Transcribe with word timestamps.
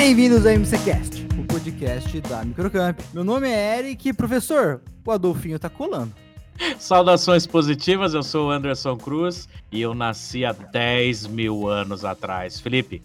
Bem-vindos 0.00 0.46
ao 0.46 0.52
MCCast, 0.54 1.26
o 1.38 1.44
podcast 1.46 2.18
da 2.22 2.42
Microcamp. 2.42 2.98
Meu 3.12 3.22
nome 3.22 3.46
é 3.50 3.80
Eric, 3.80 4.14
professor. 4.14 4.80
O 5.04 5.10
Adolfinho 5.10 5.58
tá 5.58 5.68
colando. 5.68 6.14
Saudações 6.78 7.46
positivas, 7.46 8.14
eu 8.14 8.22
sou 8.22 8.48
o 8.48 8.50
Anderson 8.50 8.96
Cruz 8.96 9.46
e 9.70 9.82
eu 9.82 9.94
nasci 9.94 10.42
há 10.42 10.52
10 10.52 11.26
mil 11.26 11.68
anos 11.68 12.02
atrás. 12.02 12.58
Felipe, 12.58 13.02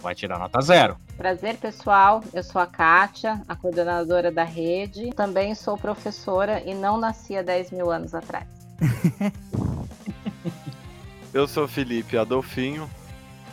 vai 0.00 0.14
tirar 0.14 0.38
nota 0.38 0.62
zero. 0.62 0.96
Prazer, 1.18 1.58
pessoal. 1.58 2.24
Eu 2.32 2.42
sou 2.42 2.62
a 2.62 2.66
Kátia, 2.66 3.42
a 3.46 3.54
coordenadora 3.54 4.32
da 4.32 4.44
rede. 4.44 5.10
Também 5.10 5.54
sou 5.54 5.76
professora 5.76 6.62
e 6.64 6.74
não 6.74 6.96
nasci 6.98 7.36
há 7.36 7.42
10 7.42 7.72
mil 7.72 7.90
anos 7.90 8.14
atrás. 8.14 8.48
Eu 11.34 11.46
sou 11.46 11.64
o 11.64 11.68
Felipe 11.68 12.16
Adolfinho. 12.16 12.88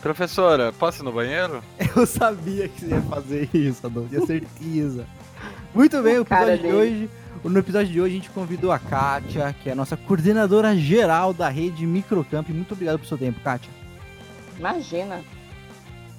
Professora, 0.06 0.72
posso 0.72 1.02
ir 1.02 1.04
no 1.04 1.10
banheiro? 1.10 1.60
Eu 1.96 2.06
sabia 2.06 2.68
que 2.68 2.80
você 2.82 2.86
ia 2.86 3.02
fazer 3.02 3.48
isso, 3.52 3.84
Adolfo, 3.84 4.08
tinha 4.08 4.24
certeza. 4.24 5.04
Muito 5.74 6.00
bem, 6.00 6.18
o 6.18 6.22
episódio 6.22 6.58
de 6.58 6.66
hoje. 6.68 7.10
No 7.42 7.58
episódio 7.58 7.92
de 7.92 8.00
hoje 8.00 8.14
a 8.14 8.18
gente 8.18 8.30
convidou 8.30 8.70
a 8.70 8.78
Kátia, 8.78 9.52
que 9.60 9.68
é 9.68 9.72
a 9.72 9.74
nossa 9.74 9.96
coordenadora 9.96 10.76
geral 10.76 11.32
da 11.32 11.48
rede 11.48 11.84
Microcamp. 11.84 12.48
Muito 12.50 12.70
obrigado 12.70 12.98
pelo 12.98 13.08
seu 13.08 13.18
tempo, 13.18 13.40
Kátia. 13.40 13.68
Imagina. 14.56 15.24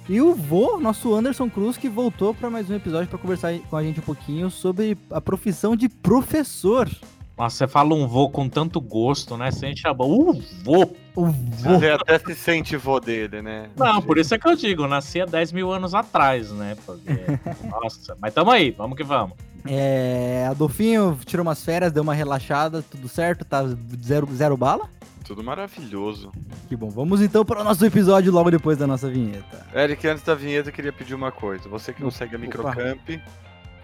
E 0.06 0.20
o 0.20 0.34
vô, 0.34 0.78
nosso 0.78 1.14
Anderson 1.14 1.48
Cruz, 1.48 1.78
que 1.78 1.88
voltou 1.88 2.34
para 2.34 2.50
mais 2.50 2.68
um 2.68 2.74
episódio 2.74 3.08
para 3.08 3.18
conversar 3.18 3.58
com 3.70 3.76
a 3.76 3.82
gente 3.82 4.00
um 4.00 4.02
pouquinho 4.02 4.50
sobre 4.50 4.98
a 5.10 5.20
profissão 5.20 5.74
de 5.74 5.88
professor. 5.88 6.90
Nossa, 7.38 7.56
você 7.56 7.68
fala 7.68 7.94
um 7.94 8.06
vô 8.06 8.28
com 8.28 8.48
tanto 8.48 8.80
gosto, 8.80 9.36
né? 9.36 9.52
Você 9.52 9.68
enche 9.68 9.86
a 9.86 9.94
boca. 9.94 10.36
Uh, 10.36 10.42
vô! 10.64 10.90
O 11.14 11.26
vô. 11.26 11.78
Você 11.78 11.90
até 11.90 12.18
se 12.18 12.34
sente 12.34 12.76
vô 12.76 12.98
dele, 12.98 13.40
né? 13.40 13.70
Não, 13.76 14.02
por 14.02 14.18
isso 14.18 14.34
é 14.34 14.38
que 14.38 14.48
eu 14.48 14.56
digo, 14.56 14.82
eu 14.82 14.88
nasci 14.88 15.20
há 15.20 15.24
10 15.24 15.52
mil 15.52 15.72
anos 15.72 15.94
atrás, 15.94 16.50
né? 16.50 16.76
Porque, 16.84 17.12
nossa, 17.70 18.16
mas 18.20 18.34
tamo 18.34 18.50
aí, 18.50 18.72
vamos 18.72 18.96
que 18.96 19.04
vamos. 19.04 19.36
É, 19.64 20.46
Adolfinho 20.50 21.18
tirou 21.24 21.44
umas 21.44 21.64
férias, 21.64 21.92
deu 21.92 22.02
uma 22.02 22.14
relaxada, 22.14 22.82
tudo 22.82 23.08
certo? 23.08 23.44
Tá 23.44 23.64
zero, 24.02 24.28
zero 24.34 24.56
bala? 24.56 24.88
Tudo 25.24 25.44
maravilhoso. 25.44 26.32
Que 26.68 26.74
bom. 26.74 26.88
Vamos 26.88 27.20
então 27.20 27.44
para 27.44 27.60
o 27.60 27.64
nosso 27.64 27.84
episódio 27.84 28.32
logo 28.32 28.50
depois 28.50 28.78
da 28.78 28.86
nossa 28.86 29.08
vinheta. 29.08 29.66
Eric, 29.74 30.08
antes 30.08 30.24
da 30.24 30.34
vinheta, 30.34 30.70
eu 30.70 30.72
queria 30.72 30.92
pedir 30.92 31.14
uma 31.14 31.30
coisa. 31.30 31.68
Você 31.68 31.92
que 31.92 32.02
não 32.02 32.10
segue 32.10 32.34
a 32.34 32.38
Opa. 32.38 32.46
Microcamp, 32.46 33.20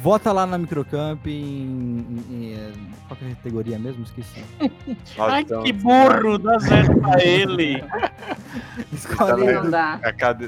Vota 0.01 0.31
lá 0.31 0.45
na 0.45 0.57
Microcamp 0.57 1.25
em, 1.25 1.31
em- 1.31 2.53
em- 2.53 2.87
Qual 3.07 3.17
que 3.17 3.25
é 3.25 3.31
a 3.31 3.35
categoria 3.35 3.79
mesmo? 3.79 4.03
Esqueci. 4.03 4.43
Ai, 5.17 5.41
estamos 5.41 5.65
que 5.65 5.73
burro, 5.73 6.37
dá 6.37 6.59
zero 6.59 6.99
pra 7.01 7.21
ele. 7.23 7.83
Escolhe 8.93 9.51
na 9.69 9.99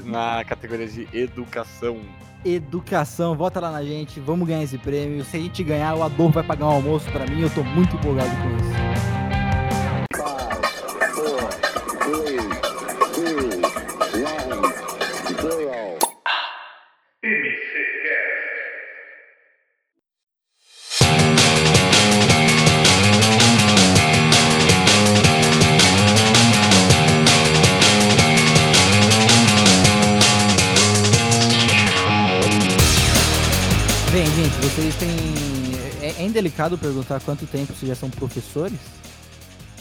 Na 0.04 0.44
categoria 0.44 0.86
de 0.86 1.08
educação. 1.12 1.98
educação, 2.44 3.34
vota 3.34 3.58
lá 3.60 3.70
na 3.72 3.82
gente, 3.82 4.20
vamos 4.20 4.46
ganhar 4.46 4.62
esse 4.62 4.78
prêmio. 4.78 5.24
Se 5.24 5.36
a 5.36 5.40
gente 5.40 5.62
ganhar, 5.64 5.94
o 5.94 6.02
Adolfo 6.02 6.34
vai 6.34 6.44
pagar 6.44 6.66
um 6.66 6.70
almoço 6.70 7.10
pra 7.10 7.26
mim, 7.26 7.40
eu 7.40 7.50
tô 7.50 7.62
muito 7.64 7.96
empolgado 7.96 8.30
com 8.30 8.56
isso. 8.56 8.87
Bem, 34.12 34.26
gente, 34.26 34.54
vocês 34.56 34.94
têm. 34.96 35.08
É, 36.02 36.22
é 36.22 36.24
indelicado 36.24 36.78
perguntar 36.78 37.20
quanto 37.20 37.46
tempo 37.46 37.72
vocês 37.74 37.88
já 37.88 37.94
são 37.94 38.08
professores? 38.10 38.78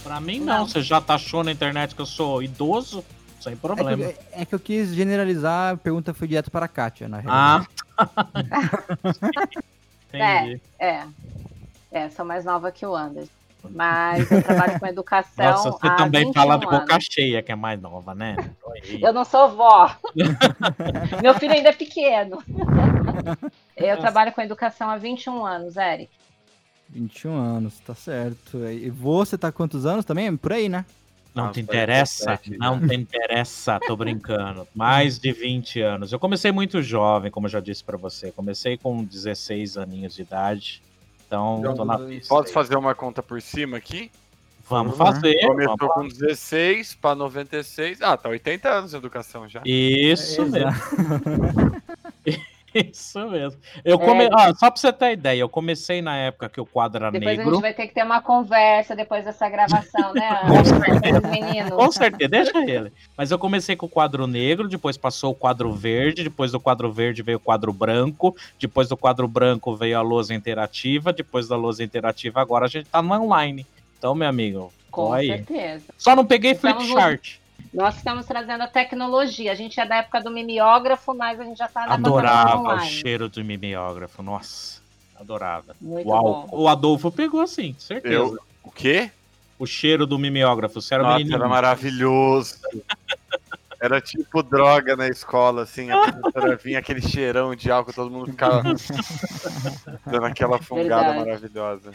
Pra 0.03 0.19
mim, 0.19 0.39
não. 0.39 0.59
Não. 0.59 0.67
Você 0.67 0.81
já 0.81 1.01
achou 1.07 1.43
na 1.43 1.51
internet 1.51 1.95
que 1.95 2.01
eu 2.01 2.05
sou 2.05 2.43
idoso? 2.43 3.03
Sem 3.39 3.53
É 3.53 3.55
que, 3.55 3.61
problema. 3.61 4.03
eu- 4.03 4.15
é 4.33 4.45
que 4.45 4.53
eu 4.55 4.59
quis 4.59 4.89
generalizar, 4.93 5.73
a 5.73 5.77
pergunta 5.77 6.13
foi 6.13 6.27
direto 6.27 6.49
para 6.51 6.65
a 6.65 6.67
Kátia, 6.67 7.07
na 7.07 7.21
Ah. 7.25 7.65
realidade. 7.97 9.47
Entendi. 10.13 10.61
É. 10.79 11.03
É, 11.91 12.09
sou 12.09 12.25
mais 12.25 12.43
nova 12.43 12.71
que 12.71 12.85
o 12.85 12.95
Anderson. 12.95 13.31
Mas 13.73 14.31
eu 14.31 14.41
trabalho 14.41 14.79
com 14.79 14.87
educação. 14.87 15.45
Nossa, 15.45 15.71
você 15.71 15.87
há 15.87 15.95
também 15.95 16.25
21 16.25 16.33
fala 16.33 16.57
de 16.57 16.65
boca 16.65 16.93
anos. 16.93 17.07
cheia, 17.11 17.41
que 17.41 17.51
é 17.51 17.55
mais 17.55 17.79
nova, 17.81 18.13
né? 18.13 18.35
Eu 19.01 19.13
não 19.13 19.25
sou 19.25 19.49
vó. 19.55 19.95
Meu 21.21 21.33
filho 21.35 21.53
ainda 21.53 21.69
é 21.69 21.73
pequeno. 21.73 22.43
Eu 23.75 23.87
Nossa. 23.89 24.01
trabalho 24.01 24.31
com 24.31 24.41
educação 24.41 24.89
há 24.89 24.97
21 24.97 25.45
anos, 25.45 25.77
Eric. 25.77 26.09
21 26.89 27.33
anos, 27.33 27.79
tá 27.79 27.93
certo. 27.93 28.65
E 28.65 28.89
você 28.89 29.37
tá 29.37 29.49
há 29.49 29.51
quantos 29.51 29.85
anos 29.85 30.05
também? 30.05 30.35
Por 30.37 30.53
aí, 30.53 30.69
né? 30.69 30.85
Não 31.37 31.45
Nossa, 31.45 31.53
te 31.53 31.61
interessa? 31.61 32.25
47, 32.25 32.57
Não 32.57 32.87
te 32.87 32.95
interessa, 32.95 33.79
tô 33.85 33.95
brincando. 33.95 34.67
Mais 34.73 35.19
de 35.19 35.31
20 35.31 35.81
anos. 35.81 36.11
Eu 36.11 36.19
comecei 36.19 36.51
muito 36.51 36.81
jovem, 36.81 37.29
como 37.29 37.45
eu 37.45 37.51
já 37.51 37.59
disse 37.59 37.83
pra 37.83 37.95
você. 37.95 38.31
Comecei 38.31 38.75
com 38.75 39.03
16 39.03 39.77
aninhos 39.77 40.15
de 40.15 40.23
idade. 40.23 40.81
Então, 41.27 41.75
tô 41.75 41.85
na 41.85 41.99
pista. 41.99 42.29
Posso 42.29 42.51
fazer 42.53 42.77
uma 42.77 42.95
conta 42.95 43.21
por 43.21 43.41
cima 43.41 43.77
aqui? 43.77 44.09
Vamos 44.69 44.97
lá. 44.97 45.13
fazer. 45.13 45.39
Começou 45.45 45.77
vamos 45.77 45.93
com 45.93 46.07
16 46.07 46.95
para 46.95 47.15
96. 47.15 48.01
Ah, 48.01 48.17
tá 48.17 48.29
80 48.29 48.69
anos 48.69 48.91
de 48.91 48.97
educação 48.97 49.47
já. 49.47 49.61
Isso 49.65 50.41
mesmo, 50.45 50.69
Exato. 52.25 52.47
isso 52.91 53.29
mesmo. 53.29 53.59
Eu 53.83 53.97
come... 53.99 54.25
É. 54.25 54.29
ah, 54.33 54.53
só 54.55 54.69
pra 54.71 54.79
você 54.79 54.91
ter 54.93 55.13
ideia, 55.13 55.39
eu 55.41 55.49
comecei 55.49 56.01
na 56.01 56.15
época 56.17 56.49
que 56.49 56.59
o 56.61 56.65
quadro 56.65 57.03
era 57.03 57.11
Depois 57.11 57.35
a 57.35 57.37
negro. 57.37 57.53
gente 57.53 57.61
vai 57.61 57.73
ter 57.73 57.87
que 57.87 57.93
ter 57.93 58.03
uma 58.03 58.21
conversa 58.21 58.95
depois 58.95 59.25
dessa 59.25 59.49
gravação, 59.49 60.13
né, 60.13 60.29
Com 60.47 60.53
Anderson? 60.57 60.79
certeza. 60.81 61.69
Com. 61.71 61.77
Com 61.77 61.91
certeza, 61.91 62.29
deixa 62.29 62.57
ele. 62.59 62.91
Mas 63.17 63.31
eu 63.31 63.39
comecei 63.39 63.75
com 63.75 63.85
o 63.85 63.89
quadro 63.89 64.27
negro, 64.27 64.67
depois 64.67 64.97
passou 64.97 65.31
o 65.31 65.35
quadro 65.35 65.71
verde, 65.73 66.23
depois 66.23 66.51
do 66.51 66.59
quadro 66.59 66.91
verde 66.91 67.21
veio 67.23 67.37
o 67.37 67.41
quadro 67.41 67.71
branco, 67.73 68.35
depois 68.59 68.87
do 68.89 68.97
quadro 68.97 69.27
branco 69.27 69.75
veio 69.75 69.97
a 69.97 70.01
lousa 70.01 70.33
interativa, 70.33 71.11
depois 71.13 71.47
da 71.47 71.55
lousa 71.55 71.83
interativa 71.83 72.41
agora 72.41 72.65
a 72.65 72.69
gente 72.69 72.87
tá 72.89 73.01
no 73.01 73.13
online. 73.13 73.65
Então, 73.97 74.13
meu 74.13 74.27
amigo, 74.27 74.71
Com 74.91 75.15
certeza. 75.17 75.85
Só 75.97 76.15
não 76.15 76.25
peguei 76.25 76.53
flip 76.53 76.71
Estamos 76.73 76.89
no- 76.93 76.99
chart. 76.99 77.35
Nós 77.73 77.97
estamos 77.97 78.25
trazendo 78.25 78.63
a 78.63 78.67
tecnologia. 78.67 79.51
A 79.51 79.55
gente 79.55 79.79
é 79.79 79.85
da 79.85 79.97
época 79.97 80.21
do 80.21 80.31
mimeógrafo, 80.31 81.13
mas 81.13 81.39
a 81.39 81.43
gente 81.43 81.57
já 81.57 81.67
tá 81.67 81.85
na 81.85 81.93
Adorava 81.95 82.75
o 82.75 82.79
cheiro 82.81 83.29
do 83.29 83.43
mimeógrafo, 83.43 84.23
nossa. 84.23 84.81
Adorava. 85.19 85.75
Muito 85.81 86.07
O, 86.07 86.13
álcool. 86.13 86.47
bom. 86.47 86.63
o 86.63 86.67
Adolfo 86.67 87.11
pegou 87.11 87.45
sim, 87.47 87.75
certeza. 87.77 88.13
Eu, 88.13 88.37
o 88.63 88.71
quê? 88.71 89.11
O 89.59 89.65
cheiro 89.65 90.05
do 90.05 90.17
mimeógrafo, 90.19 90.79
você 90.81 90.93
era 90.93 91.03
Nossa, 91.03 91.17
menininho. 91.17 91.35
era 91.37 91.47
maravilhoso. 91.47 92.57
Era 93.79 94.01
tipo 94.01 94.41
droga 94.41 94.95
na 94.95 95.07
escola, 95.07 95.61
assim, 95.61 95.91
a 95.91 95.99
professora 96.11 96.55
vinha 96.55 96.79
aquele 96.79 96.99
cheirão 96.99 97.53
de 97.55 97.69
álcool, 97.69 97.93
todo 97.93 98.09
mundo 98.09 98.31
ficava 98.31 98.63
dando 100.03 100.25
aquela 100.25 100.59
fungada 100.59 101.13
Verdade. 101.13 101.19
maravilhosa. 101.19 101.91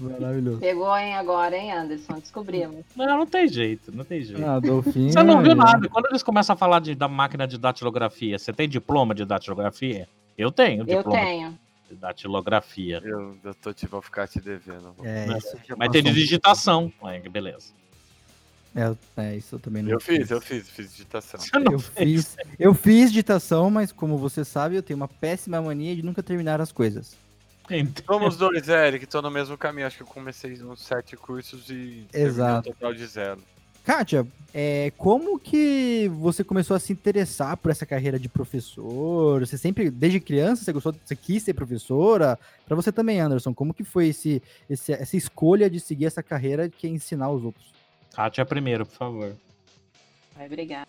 Maravilhoso. 0.00 0.58
Pegou, 0.58 0.96
hein, 0.96 1.14
agora, 1.14 1.56
hein, 1.56 1.72
Anderson? 1.72 2.14
Descobrimos. 2.18 2.84
Não, 2.96 3.18
não 3.18 3.26
tem 3.26 3.48
jeito, 3.48 3.90
não 3.94 4.04
tem 4.04 4.22
jeito. 4.22 4.42
Ah. 4.44 4.58
Você 4.60 5.22
não 5.22 5.42
viu 5.42 5.52
é- 5.52 5.54
nada. 5.54 5.88
Quando 5.88 6.06
eles 6.06 6.22
começam 6.22 6.54
a 6.54 6.56
falar 6.56 6.80
de, 6.80 6.94
da 6.94 7.08
máquina 7.08 7.46
de 7.46 7.58
datilografia, 7.58 8.38
você 8.38 8.52
tem 8.52 8.68
diploma 8.68 9.14
de 9.14 9.24
datilografia? 9.24 10.08
Eu 10.36 10.50
tenho 10.50 10.84
Eu 10.88 11.04
tenho. 11.04 11.58
datilografia. 11.90 13.00
Eu, 13.04 13.36
eu 13.44 13.54
tô 13.54 13.72
te, 13.72 13.86
vou 13.86 14.00
ficar 14.02 14.26
te 14.26 14.40
devendo. 14.40 14.94
É, 15.02 15.26
Mas- 15.26 15.44
isso 15.44 15.56
já 15.68 15.76
Mas 15.76 15.90
tem 15.90 16.02
de 16.02 16.12
digitação. 16.12 16.92
Aí, 17.02 17.20
beleza. 17.28 17.72
É, 18.74 18.94
é, 19.18 19.36
isso 19.36 19.56
eu 19.56 19.60
também 19.60 19.82
não 19.82 19.90
Eu 19.90 20.00
fiz, 20.00 20.30
eu 20.30 20.40
fiz, 20.40 20.66
fiz 20.70 20.90
digitação. 20.92 21.38
Eu 21.70 21.78
fez. 21.78 22.34
fiz, 22.34 22.36
eu 22.58 22.72
fiz 22.72 23.10
digitação, 23.10 23.70
mas 23.70 23.92
como 23.92 24.16
você 24.16 24.44
sabe, 24.46 24.76
eu 24.76 24.82
tenho 24.82 24.96
uma 24.96 25.08
péssima 25.08 25.60
mania 25.60 25.94
de 25.94 26.02
nunca 26.02 26.22
terminar 26.22 26.58
as 26.58 26.72
coisas. 26.72 27.14
Então, 27.78 28.04
Somos 28.18 28.36
dois, 28.36 28.68
Eric, 28.68 29.06
tô 29.06 29.22
no 29.22 29.30
mesmo 29.30 29.56
caminho. 29.56 29.86
Acho 29.86 29.98
que 29.98 30.02
eu 30.02 30.06
comecei 30.06 30.62
uns 30.62 30.80
sete 30.82 31.16
cursos 31.16 31.68
e 31.70 32.06
Exato. 32.12 32.68
um 32.70 32.72
total 32.72 32.94
de 32.94 33.06
zero. 33.06 33.40
Kátia, 33.84 34.24
é, 34.54 34.92
como 34.96 35.38
que 35.40 36.08
você 36.20 36.44
começou 36.44 36.76
a 36.76 36.78
se 36.78 36.92
interessar 36.92 37.56
por 37.56 37.70
essa 37.72 37.84
carreira 37.84 38.16
de 38.16 38.28
professor? 38.28 39.40
Você 39.40 39.58
sempre, 39.58 39.90
desde 39.90 40.20
criança, 40.20 40.62
você 40.64 40.72
gostou, 40.72 40.94
você 41.04 41.16
quis 41.16 41.42
ser 41.42 41.52
professora? 41.54 42.38
Pra 42.64 42.76
você 42.76 42.92
também, 42.92 43.18
Anderson, 43.20 43.52
como 43.52 43.74
que 43.74 43.82
foi 43.82 44.08
esse, 44.08 44.40
esse- 44.70 44.92
essa 44.92 45.16
escolha 45.16 45.68
de 45.68 45.80
seguir 45.80 46.06
essa 46.06 46.22
carreira 46.22 46.68
que 46.68 46.86
é 46.86 46.90
ensinar 46.90 47.30
os 47.30 47.42
outros? 47.42 47.72
Kátia 48.14 48.44
primeiro, 48.46 48.86
por 48.86 48.94
favor. 48.94 49.36
Vai, 50.36 50.46
obrigada. 50.46 50.86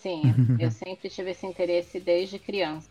Sim, 0.00 0.22
eu 0.60 0.70
sempre 0.70 1.10
tive 1.10 1.32
esse 1.32 1.44
interesse 1.44 1.98
desde 1.98 2.38
criança. 2.38 2.88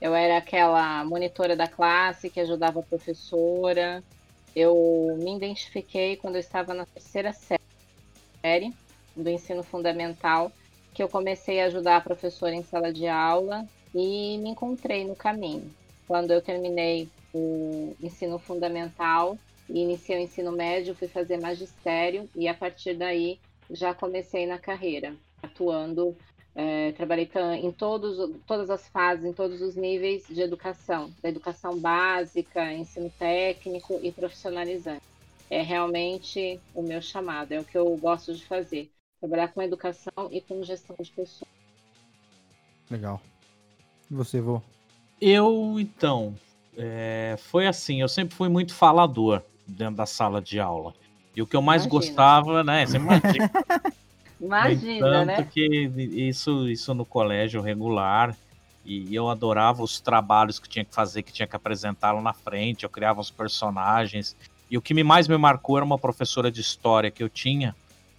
Eu 0.00 0.14
era 0.14 0.36
aquela 0.36 1.04
monitora 1.04 1.56
da 1.56 1.66
classe 1.66 2.30
que 2.30 2.40
ajudava 2.40 2.80
a 2.80 2.82
professora. 2.84 4.02
Eu 4.54 5.16
me 5.18 5.36
identifiquei 5.36 6.16
quando 6.16 6.36
eu 6.36 6.40
estava 6.40 6.72
na 6.72 6.86
terceira 6.86 7.32
série 7.32 8.72
do 9.16 9.28
ensino 9.28 9.62
fundamental, 9.62 10.52
que 10.94 11.02
eu 11.02 11.08
comecei 11.08 11.60
a 11.60 11.66
ajudar 11.66 11.96
a 11.96 12.00
professora 12.00 12.54
em 12.54 12.62
sala 12.62 12.92
de 12.92 13.08
aula 13.08 13.66
e 13.94 14.38
me 14.38 14.50
encontrei 14.50 15.04
no 15.04 15.16
caminho. 15.16 15.68
Quando 16.06 16.30
eu 16.30 16.40
terminei 16.40 17.08
o 17.34 17.96
ensino 18.00 18.38
fundamental 18.38 19.36
e 19.68 19.80
iniciei 19.80 20.18
o 20.18 20.22
ensino 20.22 20.52
médio, 20.52 20.94
fui 20.94 21.08
fazer 21.08 21.38
magistério 21.38 22.28
e 22.34 22.48
a 22.48 22.54
partir 22.54 22.94
daí 22.94 23.38
já 23.70 23.92
comecei 23.92 24.46
na 24.46 24.58
carreira, 24.58 25.14
atuando, 25.42 26.16
eh, 26.60 26.90
trabalhei 26.96 27.30
em 27.62 27.70
todos, 27.70 28.34
todas 28.44 28.68
as 28.68 28.88
fases, 28.88 29.24
em 29.24 29.32
todos 29.32 29.62
os 29.62 29.76
níveis 29.76 30.26
de 30.28 30.40
educação, 30.40 31.08
da 31.22 31.28
educação 31.28 31.78
básica, 31.78 32.72
ensino 32.72 33.08
técnico 33.16 34.00
e 34.02 34.10
profissionalizante. 34.10 35.04
É 35.48 35.62
realmente 35.62 36.58
o 36.74 36.82
meu 36.82 37.00
chamado, 37.00 37.52
é 37.52 37.60
o 37.60 37.64
que 37.64 37.78
eu 37.78 37.96
gosto 37.96 38.34
de 38.34 38.44
fazer, 38.44 38.90
trabalhar 39.20 39.48
com 39.52 39.62
educação 39.62 40.28
e 40.32 40.40
com 40.40 40.60
gestão 40.64 40.96
de 40.98 41.12
pessoas. 41.12 41.48
Legal. 42.90 43.20
E 44.10 44.14
você, 44.14 44.40
vô? 44.40 44.60
Eu, 45.20 45.76
então, 45.78 46.34
é, 46.76 47.36
foi 47.38 47.68
assim, 47.68 48.00
eu 48.00 48.08
sempre 48.08 48.34
fui 48.34 48.48
muito 48.48 48.74
falador 48.74 49.44
dentro 49.64 49.94
da 49.94 50.06
sala 50.06 50.42
de 50.42 50.58
aula. 50.58 50.92
E 51.36 51.40
o 51.40 51.46
que 51.46 51.54
eu 51.54 51.62
mais 51.62 51.84
Imagina. 51.84 52.00
gostava, 52.00 52.64
né? 52.64 52.84
Você 52.84 52.96
imagina, 52.96 53.48
Imagina, 54.40 55.10
tanto 55.10 55.26
né? 55.26 55.48
que 55.50 55.90
isso, 55.96 56.68
isso 56.68 56.94
no 56.94 57.04
colégio 57.04 57.60
regular. 57.60 58.36
E 58.84 59.14
eu 59.14 59.28
adorava 59.28 59.82
os 59.82 60.00
trabalhos 60.00 60.58
que 60.58 60.68
tinha 60.68 60.84
que 60.84 60.94
fazer, 60.94 61.22
que 61.22 61.32
tinha 61.32 61.46
que 61.46 61.54
apresentar 61.54 62.12
lá 62.12 62.22
na 62.22 62.32
frente. 62.32 62.84
Eu 62.84 62.90
criava 62.90 63.20
os 63.20 63.30
personagens. 63.30 64.34
E 64.70 64.78
o 64.78 64.82
que 64.82 65.02
mais 65.02 65.28
me 65.28 65.36
marcou 65.36 65.76
era 65.76 65.84
uma 65.84 65.98
professora 65.98 66.50
de 66.50 66.60
história 66.60 67.10
que 67.10 67.22
eu 67.22 67.28
tinha, 67.28 67.74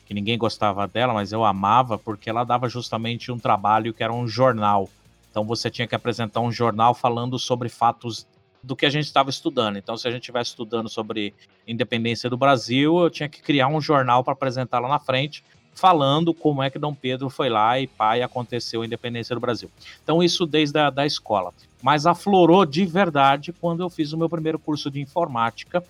que 0.06 0.14
ninguém 0.14 0.38
gostava 0.38 0.88
dela, 0.88 1.14
mas 1.14 1.32
eu 1.32 1.44
amava, 1.44 1.98
porque 1.98 2.30
ela 2.30 2.44
dava 2.44 2.70
justamente 2.70 3.32
um 3.32 3.40
trabalho 3.40 3.94
que 3.94 4.04
era 4.04 4.14
um 4.14 4.28
jornal. 4.28 4.90
Então 5.32 5.44
você 5.44 5.70
tinha 5.70 5.88
que 5.88 5.96
apresentar 5.96 6.42
um 6.42 6.52
jornal 6.52 6.94
falando 6.94 7.40
sobre 7.40 7.70
fatos 7.70 8.28
do 8.62 8.76
que 8.76 8.86
a 8.86 8.90
gente 8.90 9.06
estava 9.06 9.30
estudando. 9.30 9.78
Então, 9.78 9.96
se 9.96 10.08
a 10.08 10.12
gente 10.12 10.22
estivesse 10.22 10.50
estudando 10.50 10.90
sobre 10.90 11.34
independência 11.68 12.30
do 12.30 12.38
Brasil, 12.38 13.00
eu 13.00 13.10
tinha 13.10 13.30
que 13.30 13.42
criar 13.42 13.68
um 13.68 13.80
jornal 13.80 14.24
para 14.24 14.34
apresentar 14.34 14.80
lá 14.80 14.90
na 14.90 15.00
frente, 15.00 15.44
falando 15.80 16.34
como 16.34 16.62
é 16.62 16.70
que 16.70 16.78
Dom 16.78 16.94
Pedro 16.94 17.30
foi 17.30 17.50
lá 17.50 17.80
e 17.80 17.88
pai 17.88 18.22
aconteceu 18.22 18.82
a 18.82 18.86
independência 18.86 19.34
do 19.34 19.40
Brasil. 19.40 19.72
Então, 20.04 20.22
isso 20.22 20.46
desde 20.46 20.78
a 20.78 20.90
da 20.90 21.06
escola. 21.06 21.54
Mas 21.82 22.06
aflorou 22.06 22.66
de 22.66 22.86
verdade 22.86 23.54
quando 23.54 23.82
eu 23.82 23.90
fiz 23.90 24.12
o 24.12 24.18
meu 24.18 24.30
primeiro 24.30 24.60
curso 24.60 24.92
de 24.92 25.00
informática, 25.00 25.84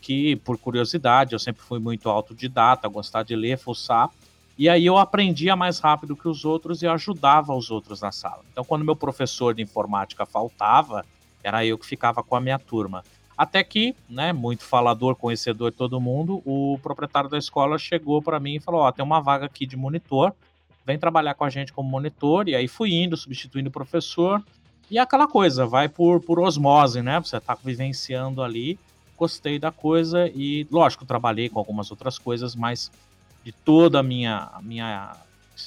que, 0.00 0.36
por 0.36 0.58
curiosidade, 0.58 1.32
eu 1.32 1.38
sempre 1.38 1.62
fui 1.62 1.78
muito 1.78 2.08
autodidata, 2.08 2.88
gostar 2.88 3.22
de 3.22 3.36
ler, 3.36 3.58
fuçar. 3.58 4.10
E 4.56 4.68
aí 4.68 4.84
eu 4.84 4.98
aprendia 4.98 5.54
mais 5.54 5.78
rápido 5.78 6.16
que 6.16 6.26
os 6.26 6.44
outros 6.44 6.82
e 6.82 6.88
ajudava 6.88 7.54
os 7.54 7.70
outros 7.70 8.00
na 8.00 8.10
sala. 8.10 8.42
Então, 8.50 8.64
quando 8.64 8.84
meu 8.84 8.96
professor 8.96 9.54
de 9.54 9.62
informática 9.62 10.26
faltava, 10.26 11.04
era 11.42 11.64
eu 11.64 11.78
que 11.78 11.86
ficava 11.86 12.22
com 12.22 12.34
a 12.34 12.40
minha 12.40 12.58
turma. 12.58 13.04
Até 13.38 13.62
que, 13.62 13.94
né, 14.10 14.32
muito 14.32 14.64
falador, 14.64 15.14
conhecedor 15.14 15.70
todo 15.70 16.00
mundo, 16.00 16.42
o 16.44 16.76
proprietário 16.82 17.30
da 17.30 17.38
escola 17.38 17.78
chegou 17.78 18.20
para 18.20 18.40
mim 18.40 18.56
e 18.56 18.60
falou: 18.60 18.80
Ó, 18.80 18.90
tem 18.90 19.04
uma 19.04 19.20
vaga 19.20 19.46
aqui 19.46 19.64
de 19.64 19.76
monitor, 19.76 20.34
vem 20.84 20.98
trabalhar 20.98 21.34
com 21.34 21.44
a 21.44 21.50
gente 21.50 21.72
como 21.72 21.88
monitor. 21.88 22.48
E 22.48 22.56
aí 22.56 22.66
fui 22.66 22.92
indo, 22.92 23.16
substituindo 23.16 23.68
o 23.68 23.72
professor. 23.72 24.42
E 24.90 24.98
aquela 24.98 25.28
coisa, 25.28 25.64
vai 25.64 25.88
por, 25.88 26.20
por 26.20 26.40
osmose, 26.40 27.00
né? 27.00 27.20
Você 27.20 27.38
tá 27.38 27.56
vivenciando 27.62 28.42
ali. 28.42 28.76
Gostei 29.16 29.56
da 29.56 29.70
coisa 29.70 30.28
e, 30.34 30.66
lógico, 30.68 31.06
trabalhei 31.06 31.48
com 31.48 31.60
algumas 31.60 31.92
outras 31.92 32.18
coisas, 32.18 32.56
mas 32.56 32.90
de 33.44 33.52
toda 33.52 34.00
a 34.00 34.02
minha, 34.02 34.50
a 34.52 34.60
minha 34.60 35.16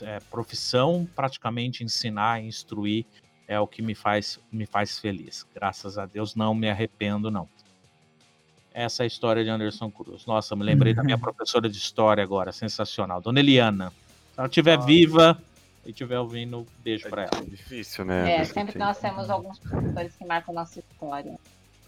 é, 0.02 0.20
profissão, 0.30 1.08
praticamente 1.16 1.84
ensinar, 1.84 2.44
instruir 2.44 3.06
é 3.48 3.60
o 3.60 3.68
que 3.68 3.82
me 3.82 3.94
faz, 3.94 4.40
me 4.50 4.66
faz 4.66 4.98
feliz. 4.98 5.46
Graças 5.54 5.98
a 5.98 6.06
Deus, 6.06 6.36
não 6.36 6.56
me 6.56 6.70
arrependo, 6.70 7.30
não. 7.30 7.50
Essa 8.74 9.06
história 9.06 9.44
de 9.44 9.50
Anderson 9.50 9.92
Cruz. 9.92 10.26
Nossa, 10.26 10.56
me 10.56 10.64
lembrei 10.64 10.94
da 10.94 11.04
minha 11.04 11.18
professora 11.20 11.68
de 11.70 11.78
história 11.78 12.24
agora, 12.24 12.52
sensacional. 12.52 13.20
Dona 13.22 13.40
Eliana. 13.40 13.90
Se 14.34 14.40
ela 14.40 14.48
estiver 14.48 14.78
Ah. 14.78 14.82
viva 14.82 15.38
e 15.86 15.90
estiver 15.92 16.18
ouvindo, 16.20 16.66
beijo 16.84 17.10
pra 17.10 17.24
ela. 17.24 17.32
É 17.42 17.50
difícil, 17.50 18.06
né? 18.06 18.36
É, 18.38 18.44
sempre 18.46 18.78
nós 18.80 18.98
temos 18.98 19.30
alguns 19.30 19.60
professores 19.60 20.16
que 20.16 20.26
marcam 20.26 20.54
nossa 20.54 20.80
história. 20.80 21.38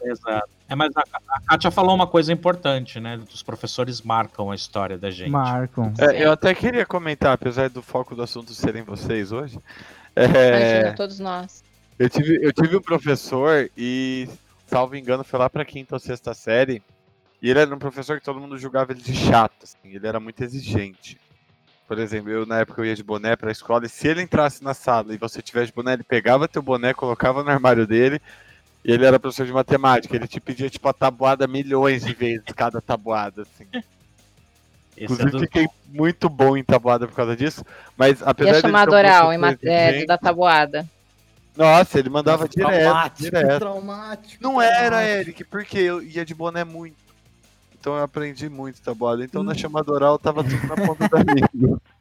Exato. 0.02 0.48
É, 0.68 0.74
mas 0.74 0.92
a, 0.96 1.02
a 1.28 1.40
Kátia 1.48 1.70
falou 1.70 1.94
uma 1.94 2.06
coisa 2.06 2.30
importante, 2.30 3.00
né? 3.00 3.18
Os 3.32 3.42
professores 3.42 4.02
marcam 4.02 4.50
a 4.50 4.54
história 4.54 4.98
da 4.98 5.10
gente. 5.10 5.30
Marcam. 5.30 5.92
É, 5.98 6.22
eu 6.26 6.32
até 6.32 6.54
queria 6.54 6.84
comentar, 6.84 7.32
apesar 7.32 7.70
do 7.70 7.80
foco 7.80 8.14
do 8.14 8.22
assunto 8.22 8.52
serem 8.52 8.82
vocês 8.82 9.32
hoje. 9.32 9.58
é, 10.14 10.24
Imagina, 10.26 10.94
todos 10.96 11.18
nós. 11.18 11.64
eu, 11.98 12.10
tive, 12.10 12.38
eu 12.42 12.52
tive 12.52 12.76
um 12.76 12.82
professor 12.82 13.70
e, 13.76 14.28
salvo 14.66 14.96
engano, 14.96 15.24
foi 15.24 15.38
lá 15.38 15.48
pra 15.50 15.64
quinta 15.64 15.94
ou 15.94 15.98
sexta 16.00 16.34
série. 16.34 16.82
E 17.42 17.50
ele 17.50 17.58
era 17.60 17.74
um 17.74 17.78
professor 17.78 18.18
que 18.18 18.24
todo 18.24 18.40
mundo 18.40 18.56
julgava 18.58 18.92
ele 18.92 19.02
de 19.02 19.14
chato, 19.14 19.64
assim, 19.64 19.76
ele 19.94 20.06
era 20.06 20.18
muito 20.18 20.42
exigente. 20.42 21.18
Por 21.86 21.98
exemplo, 21.98 22.30
eu 22.30 22.46
na 22.46 22.60
época 22.60 22.80
eu 22.80 22.86
ia 22.86 22.94
de 22.94 23.02
boné 23.02 23.36
pra 23.36 23.52
escola 23.52 23.84
e 23.84 23.88
se 23.90 24.08
ele 24.08 24.22
entrasse 24.22 24.64
na 24.64 24.72
sala 24.72 25.12
e 25.14 25.18
você 25.18 25.42
tivesse 25.42 25.66
de 25.66 25.74
boné, 25.74 25.92
ele 25.92 26.02
pegava 26.02 26.48
teu 26.48 26.62
boné, 26.62 26.94
colocava 26.94 27.42
no 27.44 27.50
armário 27.50 27.86
dele. 27.86 28.20
E 28.82 28.92
ele 28.92 29.04
era 29.04 29.18
professor 29.18 29.46
de 29.46 29.52
matemática, 29.52 30.14
ele 30.16 30.26
te 30.28 30.40
pedia 30.40 30.68
tipo 30.70 30.88
a 30.88 30.92
tabuada 30.92 31.46
milhões 31.46 32.04
de 32.04 32.14
vezes 32.14 32.44
cada 32.54 32.80
tabuada, 32.80 33.42
assim. 33.42 33.66
Esse 34.96 35.02
é 35.02 35.04
Inclusive, 35.04 35.30
do- 35.30 35.38
fiquei 35.40 35.66
muito 35.88 36.28
bom 36.28 36.56
em 36.56 36.62
tabuada 36.62 37.06
por 37.06 37.14
causa 37.14 37.36
disso. 37.36 37.64
Mas 37.96 38.22
apesar 38.22 38.52
E 38.52 38.54
a 38.54 38.58
um 38.58 38.60
chamada 38.62 38.92
oral, 38.96 39.32
em 39.32 39.58
é, 39.62 40.06
da 40.06 40.16
tabuada. 40.16 40.86
Nossa, 41.56 41.98
ele 41.98 42.08
mandava 42.10 42.48
direto, 42.48 42.68
Traumático, 42.82 43.22
direto. 43.22 43.58
traumático. 43.60 44.42
Não 44.42 44.60
era, 44.60 44.74
traumático. 44.96 45.20
Eric, 45.20 45.44
porque 45.44 45.78
eu 45.78 46.02
ia 46.02 46.24
de 46.24 46.34
boné 46.34 46.64
muito. 46.64 46.96
Então 47.78 47.96
eu 47.96 48.02
aprendi 48.02 48.48
muito 48.48 48.80
tabuada. 48.80 49.22
Então 49.24 49.42
na 49.42 49.52
Hum. 49.52 49.56
chamada 49.56 49.92
oral 49.92 50.18
tava 50.18 50.42
tudo 50.42 50.66
na 50.66 50.74
ponta 50.74 51.08
da 51.08 51.18
língua. 51.22 51.80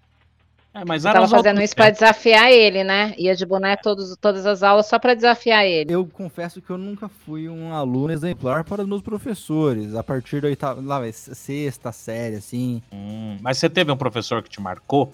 É, 0.76 0.84
mas 0.84 1.06
Eu 1.06 1.10
era 1.12 1.20
tava 1.20 1.30
fazendo 1.30 1.58
outros 1.58 1.66
isso 1.66 1.76
pra 1.76 1.92
desafiar 1.92 2.52
ele, 2.52 2.84
né? 2.84 3.14
Ia 3.16 3.36
de 3.36 3.46
boné 3.46 3.76
todos, 3.76 4.18
todas 4.20 4.44
as 4.44 4.64
aulas 4.64 4.88
só 4.88 4.98
pra 4.98 5.14
desafiar 5.14 5.64
ele. 5.64 5.94
Eu 5.94 6.04
confesso 6.08 6.60
que 6.64 6.70
eu 6.72 6.80
nunca 6.80 7.08
fui 7.08 7.48
um 7.48 7.72
aluno 7.72 8.12
exemplar 8.12 8.64
para 8.64 8.82
os 8.82 8.88
meus 8.88 9.04
professores. 9.04 9.94
A 9.94 10.02
partir 10.02 10.42
da 10.42 10.48
oitava, 10.48 10.82
lá, 10.82 11.00
vai, 11.00 11.12
sexta 11.12 11.92
série, 11.92 12.38
assim. 12.38 12.82
Hum, 12.92 13.38
mas 13.40 13.60
você 13.60 13.70
teve 13.70 13.92
um 13.92 13.96
professor 13.98 14.42
que 14.42 14.50
te 14.50 14.60
marcou? 14.60 15.14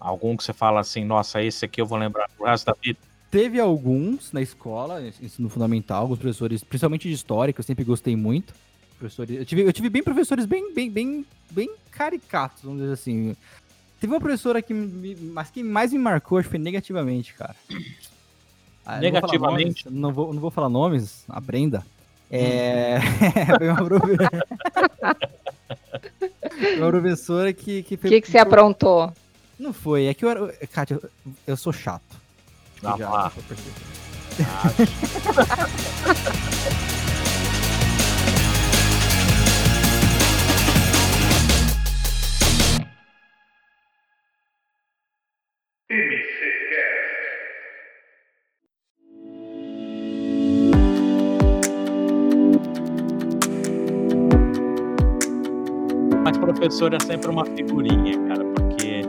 Algum 0.00 0.34
que 0.34 0.42
você 0.42 0.54
fala 0.54 0.80
assim, 0.80 1.04
nossa, 1.04 1.42
esse 1.42 1.66
aqui 1.66 1.78
eu 1.78 1.84
vou 1.86 1.98
lembrar 1.98 2.26
pro 2.34 2.46
resto 2.46 2.64
da 2.64 2.74
vida? 2.82 2.98
Teve 3.30 3.60
alguns 3.60 4.32
na 4.32 4.42
escola, 4.42 5.00
ensino 5.22 5.48
fundamental, 5.48 6.02
alguns 6.02 6.18
professores, 6.18 6.64
principalmente 6.64 7.08
de 7.08 7.14
história, 7.14 7.52
que 7.52 7.60
eu 7.60 7.64
sempre 7.64 7.84
gostei 7.84 8.16
muito. 8.16 8.52
Professores, 8.98 9.36
eu, 9.38 9.44
tive, 9.46 9.62
eu 9.62 9.72
tive 9.72 9.88
bem 9.88 10.02
professores 10.02 10.44
bem, 10.46 10.74
bem, 10.74 10.90
bem, 10.90 11.24
bem 11.50 11.70
caricatos, 11.92 12.62
vamos 12.64 12.80
dizer 12.80 12.92
assim. 12.92 13.36
Teve 14.00 14.12
uma 14.12 14.20
professora 14.20 14.60
que 14.60 14.74
me, 14.74 15.14
mas 15.14 15.50
que 15.50 15.62
mais 15.62 15.92
me 15.92 15.98
marcou, 15.98 16.38
acho 16.38 16.48
que 16.48 16.50
foi 16.50 16.58
negativamente, 16.58 17.32
cara. 17.34 17.54
Ah, 18.84 18.96
eu 18.96 19.12
não 19.12 19.20
vou 19.20 19.20
Negativamente? 19.30 19.84
nomes, 19.86 20.00
Não 20.00 20.12
vou, 20.12 20.34
não 20.34 20.40
vou 20.40 20.50
falar 20.50 20.68
nomes, 20.68 21.24
a 21.28 21.40
Brenda. 21.40 21.86
É. 22.30 22.98
foi 23.58 23.68
uma 23.68 23.84
profe- 23.84 24.16
Foi 26.58 26.78
uma 26.78 26.88
professora 26.90 27.52
que, 27.52 27.82
que 27.82 27.94
O 27.94 27.98
que, 27.98 28.20
que 28.20 28.30
você 28.30 28.38
aprontou? 28.38 29.12
Não 29.58 29.72
foi, 29.72 30.06
é 30.06 30.14
que 30.14 30.24
eu 30.24 30.30
era. 30.30 30.52
Kátia, 30.72 30.94
eu, 31.02 31.10
eu 31.46 31.56
sou 31.56 31.72
chato. 31.72 32.19
Que 32.80 32.86
Ah, 32.86 32.96
já-. 32.98 33.10
Mas 56.22 56.36
professor 56.38 56.92
é 56.94 57.00
sempre 57.00 57.30
uma 57.30 57.44
figurinha, 57.44 58.12
cara, 58.28 58.44
porque 58.44 59.02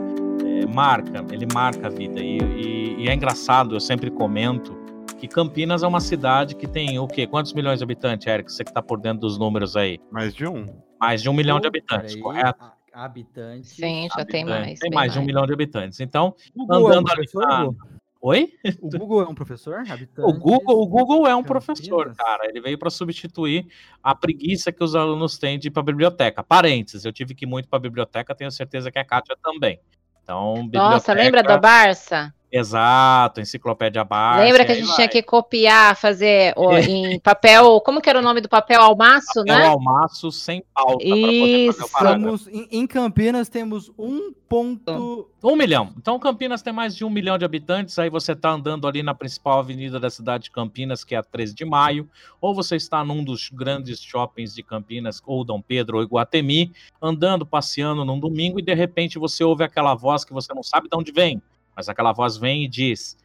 é, 0.46 0.66
marca, 0.66 1.24
ele 1.30 1.46
marca 1.52 1.86
a 1.86 1.90
vida. 1.90 2.20
E, 2.20 2.38
e- 2.38 2.81
e 3.02 3.08
é 3.08 3.14
engraçado, 3.14 3.74
eu 3.74 3.80
sempre 3.80 4.10
comento 4.10 4.76
que 5.18 5.26
Campinas 5.26 5.82
é 5.82 5.86
uma 5.86 6.00
cidade 6.00 6.54
que 6.54 6.66
tem 6.66 6.98
o 6.98 7.06
quê? 7.06 7.26
Quantos 7.26 7.52
milhões 7.52 7.78
de 7.78 7.84
habitantes, 7.84 8.26
Eric? 8.26 8.52
Você 8.52 8.64
que 8.64 8.72
tá 8.72 8.82
por 8.82 9.00
dentro 9.00 9.20
dos 9.20 9.38
números 9.38 9.76
aí. 9.76 9.98
Mais 10.10 10.34
de 10.34 10.46
um. 10.46 10.66
Mais 11.00 11.22
de 11.22 11.28
um 11.28 11.32
milhão 11.32 11.58
de 11.60 11.66
habitantes, 11.66 12.12
peraí, 12.14 12.22
correto? 12.22 12.62
a- 12.62 12.72
Habitante. 12.94 13.68
Sim, 13.68 14.06
já 14.14 14.22
tem 14.24 14.42
Habitante. 14.42 14.66
mais. 14.66 14.78
Tem 14.80 14.90
mais 14.90 15.12
de 15.14 15.18
um 15.18 15.24
milhão 15.24 15.46
de 15.46 15.52
habitantes. 15.54 15.98
Então, 16.00 16.34
O 16.54 16.66
Google 16.66 16.76
é 16.76 16.80
um 16.80 16.86
andando 16.98 17.06
ali 17.08 17.14
professor, 17.26 17.46
na- 17.48 17.64
Hugo? 17.64 17.76
oi? 18.20 18.48
O 18.82 18.88
Google 18.98 19.22
é 19.22 19.26
um 19.28 19.34
professor? 19.34 19.82
O 19.82 19.92
Habitantes, 19.92 20.38
Google, 20.38 20.82
o 20.82 20.86
Google 20.86 21.26
é 21.26 21.34
um 21.34 21.42
Campinas. 21.42 21.64
professor, 21.66 22.14
cara. 22.14 22.46
Ele 22.48 22.60
veio 22.60 22.78
para 22.78 22.90
substituir 22.90 23.66
a 24.02 24.14
preguiça 24.14 24.70
que 24.70 24.84
os 24.84 24.94
alunos 24.94 25.38
têm 25.38 25.58
de 25.58 25.68
ir 25.68 25.70
para 25.70 25.80
a 25.80 25.86
biblioteca. 25.86 26.42
Parênteses, 26.42 27.04
eu 27.06 27.12
tive 27.12 27.34
que 27.34 27.46
ir 27.46 27.48
muito 27.48 27.66
para 27.66 27.78
a 27.78 27.80
biblioteca, 27.80 28.34
tenho 28.34 28.50
certeza 28.50 28.90
que 28.92 28.98
a 28.98 29.04
Kátia 29.04 29.36
também. 29.42 29.80
Então, 30.22 30.56
Nossa, 30.56 31.14
biblioteca- 31.14 31.14
lembra 31.14 31.42
do 31.42 31.60
Barça? 31.60 32.34
Exato, 32.52 33.40
enciclopédia 33.40 34.04
básica. 34.04 34.44
Lembra 34.44 34.66
que 34.66 34.72
a 34.72 34.74
gente 34.74 34.94
tinha 34.94 35.08
que 35.08 35.22
copiar, 35.22 35.96
fazer 35.96 36.52
ó, 36.54 36.76
em 36.76 37.18
papel. 37.18 37.80
Como 37.80 37.98
que 37.98 38.10
era 38.10 38.18
o 38.18 38.22
nome 38.22 38.42
do 38.42 38.48
papel? 38.48 38.78
Almaço, 38.78 39.40
o 39.40 39.44
né? 39.44 39.64
almaço 39.64 40.30
sem 40.30 40.62
pauta. 40.74 40.98
pra 40.98 41.16
poder 41.16 41.72
fazer 41.72 42.28
o 42.28 42.34
Isso. 42.34 42.50
em, 42.50 42.68
em 42.70 42.86
Campinas 42.86 43.48
temos 43.48 43.90
um 43.98 44.34
ponto. 44.46 45.30
Um 45.42 45.56
milhão. 45.56 45.94
Então, 45.96 46.18
Campinas 46.18 46.60
tem 46.60 46.74
mais 46.74 46.94
de 46.94 47.06
um 47.06 47.10
milhão 47.10 47.38
de 47.38 47.44
habitantes. 47.44 47.98
Aí 47.98 48.10
você 48.10 48.32
está 48.32 48.50
andando 48.50 48.86
ali 48.86 49.02
na 49.02 49.14
principal 49.14 49.58
avenida 49.58 49.98
da 49.98 50.10
cidade 50.10 50.44
de 50.44 50.50
Campinas, 50.50 51.02
que 51.04 51.14
é 51.14 51.18
a 51.18 51.22
13 51.22 51.54
de 51.54 51.64
maio, 51.64 52.06
ou 52.38 52.54
você 52.54 52.76
está 52.76 53.02
num 53.02 53.24
dos 53.24 53.48
grandes 53.48 54.02
shoppings 54.02 54.54
de 54.54 54.62
Campinas, 54.62 55.22
ou 55.24 55.42
Dom 55.42 55.62
Pedro 55.62 55.96
ou 55.96 56.02
Iguatemi, 56.02 56.70
andando, 57.00 57.46
passeando 57.46 58.04
num 58.04 58.20
domingo, 58.20 58.60
e 58.60 58.62
de 58.62 58.74
repente 58.74 59.18
você 59.18 59.42
ouve 59.42 59.64
aquela 59.64 59.94
voz 59.94 60.22
que 60.22 60.34
você 60.34 60.52
não 60.52 60.62
sabe 60.62 60.86
de 60.88 60.96
onde 60.96 61.12
vem, 61.12 61.40
mas 61.76 61.88
aquela 61.88 62.12
voz 62.12 62.36
vem 62.36 62.64
e 62.64 62.68
diz: 62.68 63.16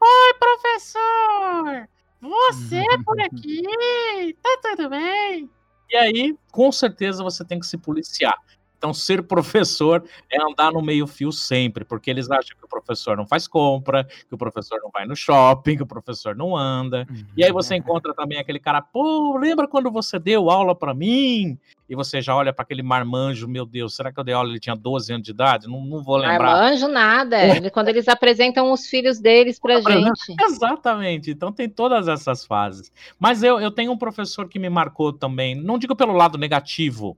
Oi, 0.00 0.34
professor! 0.38 1.88
Você 2.20 2.76
é 2.78 3.02
por 3.04 3.20
aqui? 3.20 4.36
Tá 4.42 4.58
tudo 4.62 4.88
bem? 4.88 5.50
E 5.90 5.96
aí, 5.96 6.38
com 6.50 6.72
certeza, 6.72 7.22
você 7.22 7.44
tem 7.44 7.60
que 7.60 7.66
se 7.66 7.76
policiar. 7.76 8.36
Então, 8.76 8.92
ser 8.92 9.22
professor 9.22 10.04
é 10.30 10.36
andar 10.42 10.72
no 10.72 10.82
meio-fio 10.82 11.32
sempre, 11.32 11.84
porque 11.84 12.10
eles 12.10 12.30
acham 12.30 12.56
que 12.56 12.64
o 12.64 12.68
professor 12.68 13.16
não 13.16 13.26
faz 13.26 13.48
compra, 13.48 14.04
que 14.04 14.34
o 14.34 14.38
professor 14.38 14.78
não 14.82 14.90
vai 14.90 15.06
no 15.06 15.16
shopping, 15.16 15.76
que 15.76 15.82
o 15.82 15.86
professor 15.86 16.36
não 16.36 16.54
anda. 16.56 17.06
E 17.36 17.42
aí 17.42 17.50
você 17.50 17.74
encontra 17.76 18.12
também 18.12 18.38
aquele 18.38 18.58
cara, 18.58 18.82
pô, 18.82 19.38
lembra 19.38 19.66
quando 19.66 19.90
você 19.90 20.18
deu 20.18 20.50
aula 20.50 20.74
pra 20.74 20.92
mim? 20.92 21.58
E 21.88 21.94
você 21.94 22.20
já 22.20 22.34
olha 22.34 22.52
para 22.52 22.62
aquele 22.62 22.82
marmanjo, 22.82 23.46
meu 23.46 23.66
Deus, 23.66 23.94
será 23.94 24.10
que 24.12 24.18
eu 24.18 24.24
dei 24.24 24.34
aula? 24.34 24.48
Ele 24.48 24.58
tinha 24.58 24.74
12 24.74 25.12
anos 25.12 25.24
de 25.24 25.30
idade? 25.30 25.66
Não, 25.66 25.84
não 25.84 26.02
vou 26.02 26.16
lembrar. 26.16 26.54
Armanjo 26.54 26.88
nada. 26.88 27.36
Quando 27.72 27.88
eles 27.88 28.08
apresentam 28.08 28.72
os 28.72 28.86
filhos 28.86 29.18
deles 29.18 29.58
Apresenta- 29.58 30.12
gente. 30.26 30.42
Exatamente, 30.42 31.30
então 31.30 31.52
tem 31.52 31.68
todas 31.68 32.08
essas 32.08 32.44
fases. 32.44 32.90
Mas 33.18 33.42
eu, 33.42 33.60
eu 33.60 33.70
tenho 33.70 33.92
um 33.92 33.98
professor 33.98 34.48
que 34.48 34.58
me 34.58 34.68
marcou 34.68 35.12
também, 35.12 35.54
não 35.54 35.78
digo 35.78 35.94
pelo 35.94 36.12
lado 36.12 36.38
negativo, 36.38 37.16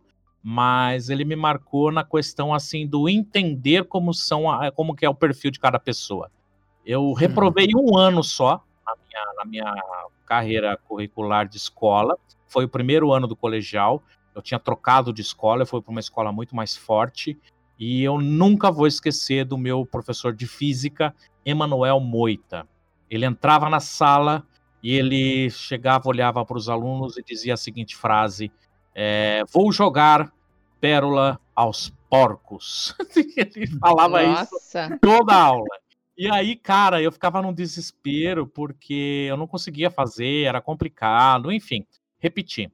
mas 0.48 1.10
ele 1.10 1.24
me 1.24 1.34
marcou 1.34 1.90
na 1.90 2.04
questão 2.04 2.54
assim 2.54 2.86
do 2.86 3.08
entender 3.08 3.82
como 3.82 4.14
são 4.14 4.48
a- 4.48 4.70
como 4.70 4.94
que 4.94 5.04
é 5.04 5.08
o 5.08 5.14
perfil 5.14 5.50
de 5.50 5.58
cada 5.58 5.76
pessoa. 5.76 6.30
Eu 6.86 7.12
reprovei 7.12 7.66
um 7.74 7.98
ano 7.98 8.22
só 8.22 8.62
na 8.86 8.94
minha, 8.94 9.34
na 9.38 9.44
minha 9.44 9.74
carreira 10.24 10.76
curricular 10.86 11.48
de 11.48 11.56
escola. 11.56 12.16
Foi 12.46 12.64
o 12.64 12.68
primeiro 12.68 13.12
ano 13.12 13.26
do 13.26 13.34
colegial. 13.34 14.00
Eu 14.36 14.40
tinha 14.40 14.60
trocado 14.60 15.12
de 15.12 15.20
escola, 15.20 15.62
eu 15.62 15.66
fui 15.66 15.82
para 15.82 15.90
uma 15.90 15.98
escola 15.98 16.30
muito 16.30 16.54
mais 16.54 16.76
forte. 16.76 17.36
E 17.76 18.04
eu 18.04 18.20
nunca 18.20 18.70
vou 18.70 18.86
esquecer 18.86 19.44
do 19.44 19.58
meu 19.58 19.84
professor 19.84 20.32
de 20.32 20.46
física, 20.46 21.12
Emanuel 21.44 21.98
Moita. 21.98 22.68
Ele 23.10 23.26
entrava 23.26 23.68
na 23.68 23.80
sala 23.80 24.46
e 24.80 24.94
ele 24.94 25.50
chegava, 25.50 26.08
olhava 26.08 26.44
para 26.46 26.56
os 26.56 26.68
alunos 26.68 27.16
e 27.16 27.22
dizia 27.24 27.54
a 27.54 27.56
seguinte 27.56 27.96
frase: 27.96 28.52
é, 28.94 29.42
Vou 29.52 29.72
jogar 29.72 30.35
pérola 30.80 31.40
aos 31.54 31.90
porcos. 32.11 32.95
ele 33.37 33.66
falava 33.78 34.23
isso 34.23 34.52
Nossa. 34.52 34.99
toda 35.00 35.33
a 35.33 35.42
aula. 35.42 35.78
E 36.16 36.30
aí, 36.30 36.56
cara, 36.56 37.02
eu 37.02 37.12
ficava 37.12 37.42
num 37.42 37.52
desespero 37.52 38.47
porque 38.47 39.26
eu 39.28 39.37
não 39.37 39.47
conseguia 39.47 39.90
fazer, 39.90 40.45
era 40.45 40.62
complicado, 40.62 41.52
enfim, 41.52 41.87
repeti. 42.18 42.73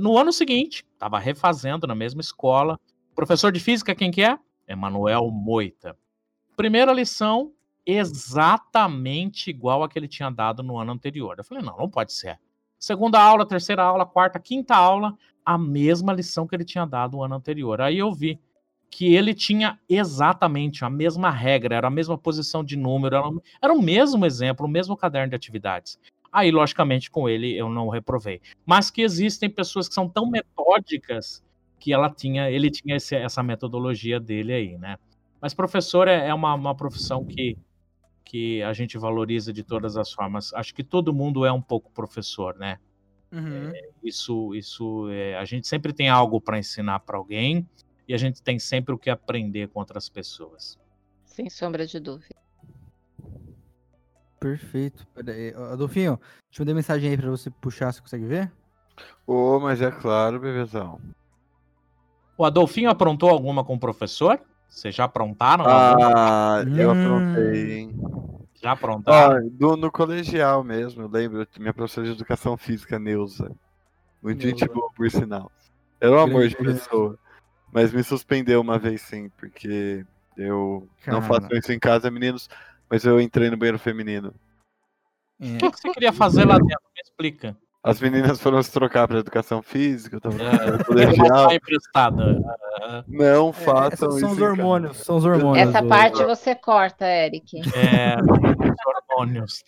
No 0.00 0.18
ano 0.18 0.32
seguinte, 0.32 0.84
estava 0.92 1.20
refazendo 1.20 1.86
na 1.86 1.94
mesma 1.94 2.20
escola. 2.20 2.78
Professor 3.14 3.52
de 3.52 3.60
física, 3.60 3.94
quem 3.94 4.10
que 4.10 4.24
é? 4.24 4.36
Emanuel 4.66 5.30
Moita. 5.30 5.96
Primeira 6.56 6.92
lição, 6.92 7.52
exatamente 7.86 9.50
igual 9.50 9.84
a 9.84 9.88
que 9.88 9.96
ele 9.96 10.08
tinha 10.08 10.28
dado 10.28 10.60
no 10.62 10.76
ano 10.78 10.90
anterior. 10.90 11.36
Eu 11.38 11.44
falei, 11.44 11.62
não, 11.62 11.76
não 11.76 11.88
pode 11.88 12.12
ser. 12.12 12.40
Segunda 12.76 13.20
aula, 13.20 13.46
terceira 13.46 13.82
aula, 13.82 14.04
quarta, 14.04 14.38
quinta 14.38 14.74
aula, 14.74 15.16
a 15.54 15.58
mesma 15.58 16.12
lição 16.12 16.46
que 16.46 16.54
ele 16.54 16.64
tinha 16.64 16.84
dado 16.86 17.16
no 17.16 17.22
ano 17.24 17.34
anterior. 17.36 17.80
Aí 17.80 17.98
eu 17.98 18.12
vi 18.12 18.38
que 18.90 19.14
ele 19.14 19.34
tinha 19.34 19.78
exatamente 19.88 20.84
a 20.84 20.90
mesma 20.90 21.30
regra, 21.30 21.74
era 21.76 21.88
a 21.88 21.90
mesma 21.90 22.18
posição 22.18 22.64
de 22.64 22.76
número, 22.76 23.16
era, 23.16 23.28
o- 23.28 23.42
era 23.62 23.72
o 23.72 23.82
mesmo 23.82 24.24
exemplo, 24.26 24.66
o 24.66 24.68
mesmo 24.68 24.96
caderno 24.96 25.30
de 25.30 25.36
atividades. 25.36 25.98
Aí, 26.32 26.50
logicamente, 26.50 27.10
com 27.10 27.28
ele 27.28 27.56
eu 27.56 27.68
não 27.70 27.88
reprovei. 27.88 28.40
Mas 28.66 28.90
que 28.90 29.02
existem 29.02 29.48
pessoas 29.50 29.88
que 29.88 29.94
são 29.94 30.08
tão 30.08 30.26
metódicas 30.30 31.42
que 31.78 31.92
ela 31.92 32.10
tinha, 32.10 32.50
ele 32.50 32.70
tinha 32.70 32.96
esse- 32.96 33.14
essa 33.16 33.42
metodologia 33.42 34.18
dele 34.20 34.52
aí, 34.52 34.78
né? 34.78 34.96
Mas 35.40 35.54
professor 35.54 36.08
é, 36.08 36.28
é 36.28 36.34
uma, 36.34 36.54
uma 36.54 36.74
profissão 36.74 37.24
que, 37.24 37.56
que 38.24 38.62
a 38.62 38.72
gente 38.72 38.98
valoriza 38.98 39.52
de 39.52 39.62
todas 39.62 39.96
as 39.96 40.12
formas. 40.12 40.52
Acho 40.54 40.74
que 40.74 40.84
todo 40.84 41.12
mundo 41.14 41.44
é 41.46 41.52
um 41.52 41.62
pouco 41.62 41.90
professor, 41.92 42.56
né? 42.56 42.78
Uhum. 43.32 43.72
Isso, 44.02 44.54
isso 44.54 45.08
é, 45.10 45.36
a 45.36 45.44
gente 45.44 45.66
sempre 45.66 45.92
tem 45.92 46.08
algo 46.08 46.40
para 46.40 46.58
ensinar 46.58 47.00
para 47.00 47.18
alguém 47.18 47.68
e 48.06 48.14
a 48.14 48.16
gente 48.16 48.42
tem 48.42 48.58
sempre 48.58 48.94
o 48.94 48.98
que 48.98 49.10
aprender 49.10 49.68
com 49.68 49.80
outras 49.80 50.08
pessoas. 50.08 50.78
Sem 51.26 51.50
sombra 51.50 51.86
de 51.86 52.00
dúvida. 52.00 52.34
Perfeito. 54.40 55.04
Peraí, 55.14 55.52
Adolfinho, 55.54 56.16
deixa 56.16 56.60
eu 56.60 56.64
mandar 56.64 56.74
mensagem 56.74 57.10
aí 57.10 57.16
pra 57.16 57.30
você 57.30 57.50
puxar, 57.50 57.92
você 57.92 58.00
consegue 58.00 58.24
ver? 58.24 58.52
Ô, 59.26 59.58
mas 59.60 59.82
é 59.82 59.90
claro, 59.90 60.38
bebezão. 60.40 61.00
O 62.36 62.44
Adolfinho 62.44 62.88
aprontou 62.88 63.28
alguma 63.28 63.64
com 63.64 63.74
o 63.74 63.80
professor? 63.80 64.40
Vocês 64.68 64.94
já 64.94 65.04
aprontaram? 65.04 65.64
alguma? 65.64 66.12
Ah, 66.14 66.64
eu 66.76 66.88
Hum. 66.88 66.92
aprontei, 66.92 67.72
hein? 67.78 67.96
Já 68.60 68.72
aprontaram? 68.72 69.36
Ah, 69.36 69.50
do, 69.52 69.76
no 69.76 69.90
colegial 69.90 70.64
mesmo, 70.64 71.02
eu 71.02 71.08
lembro, 71.08 71.46
minha 71.58 71.72
professora 71.72 72.06
de 72.06 72.12
educação 72.12 72.56
física, 72.56 72.98
Neuza. 72.98 73.50
Muito 74.22 74.42
gente 74.42 74.60
Neuza. 74.60 74.74
boa, 74.74 74.90
por 74.92 75.10
sinal. 75.10 75.52
Era 76.00 76.12
um 76.12 76.20
amor 76.20 76.48
de 76.48 76.56
pessoa. 76.56 77.18
Mas 77.72 77.92
me 77.92 78.02
suspendeu 78.02 78.60
uma 78.60 78.78
vez 78.78 79.02
sim, 79.02 79.28
porque 79.36 80.04
eu 80.36 80.88
não 81.06 81.20
Cara. 81.20 81.40
faço 81.40 81.54
isso 81.54 81.72
em 81.72 81.78
casa, 81.78 82.10
meninos, 82.10 82.48
mas 82.88 83.04
eu 83.04 83.20
entrei 83.20 83.50
no 83.50 83.56
banheiro 83.56 83.78
feminino. 83.78 84.34
É. 85.40 85.54
O 85.54 85.58
que 85.58 85.70
que 85.70 85.80
você 85.80 85.90
queria 85.92 86.12
fazer 86.12 86.44
lá 86.44 86.58
dentro? 86.58 86.88
Me 86.94 87.02
explica. 87.02 87.56
As 87.88 88.00
meninas 88.00 88.40
foram 88.40 88.62
se 88.62 88.70
trocar 88.72 89.08
para 89.08 89.18
educação 89.18 89.62
física, 89.62 90.18
no 90.22 90.30
É. 90.32 91.42
Uma 91.42 91.54
emprestada. 91.54 92.40
Não 93.06 93.50
É, 93.50 93.52
façam 93.52 94.10
são 94.10 94.18
isso. 94.18 94.26
os 94.26 94.32
em 94.32 94.40
casa. 94.40 94.44
hormônios, 94.44 94.96
são 94.98 95.16
os 95.16 95.24
hormônios. 95.24 95.68
Essa 95.68 95.80
do- 95.82 95.88
parte 95.88 96.24
você 96.24 96.54
corta, 96.54 97.06
Eric. 97.06 97.58
É, 97.74 98.16
os 98.20 98.76
hormônios. 99.10 99.64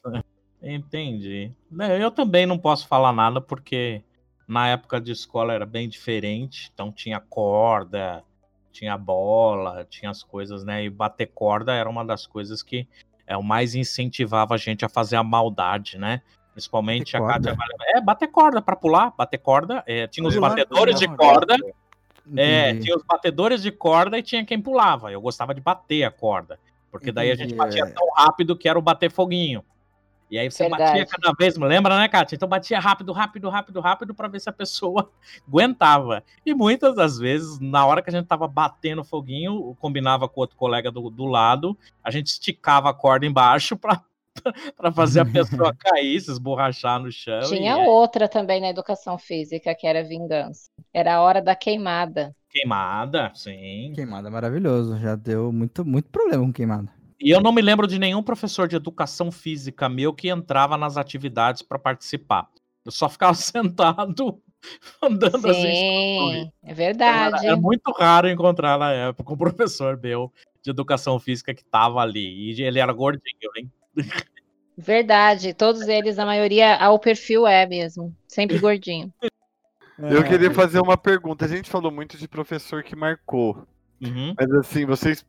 Entendi. 0.63 1.53
Né, 1.71 2.03
Eu 2.03 2.11
também 2.11 2.47
não 2.47 2.59
posso 2.59 2.87
falar 2.87 3.13
nada 3.13 3.41
porque 3.41 4.03
na 4.47 4.69
época 4.69 5.01
de 5.01 5.13
escola 5.13 5.53
era 5.55 5.65
bem 5.67 5.89
diferente. 5.89 6.71
Então 6.75 6.93
tinha 6.93 7.19
corda, 7.21 8.23
tinha 8.71 8.97
bola, 8.99 9.87
tinha 9.89 10.11
as 10.11 10.23
coisas, 10.23 10.65
né? 10.65 10.85
E 10.85 10.91
bater 10.91 11.27
corda 11.27 11.73
era 11.73 11.89
uma 11.89 12.05
das 12.05 12.27
coisas 12.27 12.63
que 12.63 12.87
é 13.27 13.37
o 13.37 13.43
mais 13.43 13.75
incentivava 13.75 14.55
a 14.55 14.59
gente 14.59 14.85
a 14.85 14.89
fazer 14.89 15.17
a 15.17 15.23
maldade, 15.25 15.97
né? 15.99 16.21
Principalmente 16.53 17.13
Bater 17.13 17.25
a 17.25 17.33
Kátia. 17.33 17.57
corda? 17.57 17.85
É, 17.89 18.01
bater 18.01 18.29
corda 18.29 18.63
pra 18.63 18.77
pular, 18.77 19.13
bater 19.17 19.39
corda. 19.39 19.83
é, 19.87 20.07
tinha 20.07 20.27
os 20.27 20.37
batedores 20.37 20.99
de 20.99 21.09
corda. 21.09 21.57
É, 22.37 22.75
tinha 22.75 22.97
os 22.97 23.03
batedores 23.03 23.63
de 23.63 23.71
corda 23.71 24.19
e 24.19 24.23
tinha 24.23 24.45
quem 24.45 24.61
pulava. 24.61 25.11
Eu 25.11 25.21
gostava 25.21 25.55
de 25.55 25.61
bater 25.61 26.05
a 26.05 26.11
corda. 26.11 26.59
Porque 26.91 27.13
daí 27.13 27.31
a 27.31 27.35
gente 27.35 27.55
batia 27.55 27.85
é. 27.85 27.87
tão 27.87 28.09
rápido 28.17 28.57
que 28.57 28.69
era 28.69 28.79
o 28.79 28.83
bater 28.83 29.11
foguinho. 29.11 29.65
E 30.31 30.39
aí 30.39 30.49
você 30.49 30.69
Verdade. 30.69 30.85
batia 30.85 31.07
cada 31.07 31.35
vez, 31.37 31.57
lembra, 31.57 31.99
né, 31.99 32.07
Kátia? 32.07 32.37
Então 32.37 32.49
batia 32.49 32.79
rápido, 32.79 33.13
rápido, 33.13 33.49
rápido, 33.49 33.81
rápido 33.81 34.15
para 34.15 34.29
ver 34.29 34.41
se 34.41 34.49
a 34.49 34.53
pessoa 34.53 35.11
aguentava. 35.47 36.23
E 36.47 36.55
muitas 36.55 36.95
das 36.95 37.19
vezes, 37.19 37.59
na 37.59 37.85
hora 37.85 38.01
que 38.01 38.11
a 38.11 38.13
gente 38.13 38.27
tava 38.27 38.47
batendo 38.47 39.03
foguinho, 39.03 39.77
combinava 39.81 40.29
com 40.29 40.41
outro 40.41 40.57
colega 40.57 40.91
do, 40.91 41.11
do 41.11 41.27
lado, 41.27 41.77
a 42.03 42.13
gente 42.13 42.29
esticava 42.29 42.91
a 42.91 42.95
corda 42.95 43.27
embaixo 43.27 43.77
para 43.77 44.01
para 44.77 44.93
fazer 44.93 45.21
a 45.21 45.25
pessoa 45.25 45.75
cair, 45.79 46.21
se 46.21 46.31
esborrachar 46.31 47.01
no 47.01 47.11
chão. 47.11 47.41
Tinha 47.43 47.77
e 47.77 47.81
aí, 47.81 47.87
outra 47.87 48.29
também 48.29 48.61
na 48.61 48.69
educação 48.69 49.19
física, 49.19 49.75
que 49.75 49.87
era 49.87 50.03
vingança. 50.03 50.71
Era 50.93 51.17
a 51.17 51.21
hora 51.21 51.43
da 51.43 51.55
queimada. 51.55 52.35
queimada, 52.51 53.31
sim. 53.35 53.93
Queimada 53.95 54.29
é 54.29 54.31
maravilhoso. 54.31 54.99
Já 54.99 55.15
deu 55.17 55.53
muito, 55.53 55.85
muito 55.85 56.09
problema 56.09 56.45
com 56.45 56.53
queimada. 56.53 56.93
E 57.21 57.31
eu 57.31 57.41
não 57.41 57.53
me 57.53 57.61
lembro 57.61 57.87
de 57.87 57.99
nenhum 57.99 58.23
professor 58.23 58.67
de 58.67 58.77
educação 58.77 59.31
física 59.31 59.89
meu 59.89 60.13
que 60.13 60.29
entrava 60.29 60.79
nas 60.79 60.97
atividades 60.97 61.61
para 61.61 61.79
participar. 61.79 62.49
Eu 62.85 62.91
só 62.91 63.09
ficava 63.09 63.35
sentado 63.35 64.41
andando 65.03 65.51
assim. 65.51 65.63
Sim, 65.63 66.53
é 66.63 66.71
Era, 66.71 66.75
verdade. 66.75 67.47
era 67.47 67.57
muito 67.57 67.91
raro 67.93 68.29
encontrar 68.29 68.79
na 68.79 68.93
época 68.93 69.33
um 69.33 69.37
professor 69.37 69.99
meu 70.01 70.33
de 70.63 70.71
educação 70.71 71.19
física 71.19 71.55
que 71.55 71.65
tava 71.65 72.01
ali. 72.01 72.53
E 72.53 72.63
ele 72.63 72.79
era 72.79 72.93
gordinho, 72.93 73.51
hein? 73.57 73.71
Verdade. 74.77 75.53
Todos 75.55 75.83
eles, 75.89 76.19
a 76.19 76.25
maioria, 76.25 76.77
ah, 76.77 76.91
o 76.91 76.99
perfil 76.99 77.47
é 77.47 77.67
mesmo. 77.67 78.15
Sempre 78.27 78.59
gordinho. 78.59 79.13
Eu 79.99 80.25
queria 80.25 80.51
fazer 80.53 80.81
uma 80.81 80.97
pergunta. 80.97 81.45
A 81.45 81.49
gente 81.49 81.69
falou 81.69 81.91
muito 81.93 82.17
de 82.17 82.27
professor 82.27 82.83
que 82.83 82.97
marcou. 82.97 83.67
Uhum. 84.01 84.35
Mas 84.39 84.51
assim, 84.53 84.87
vocês, 84.87 85.23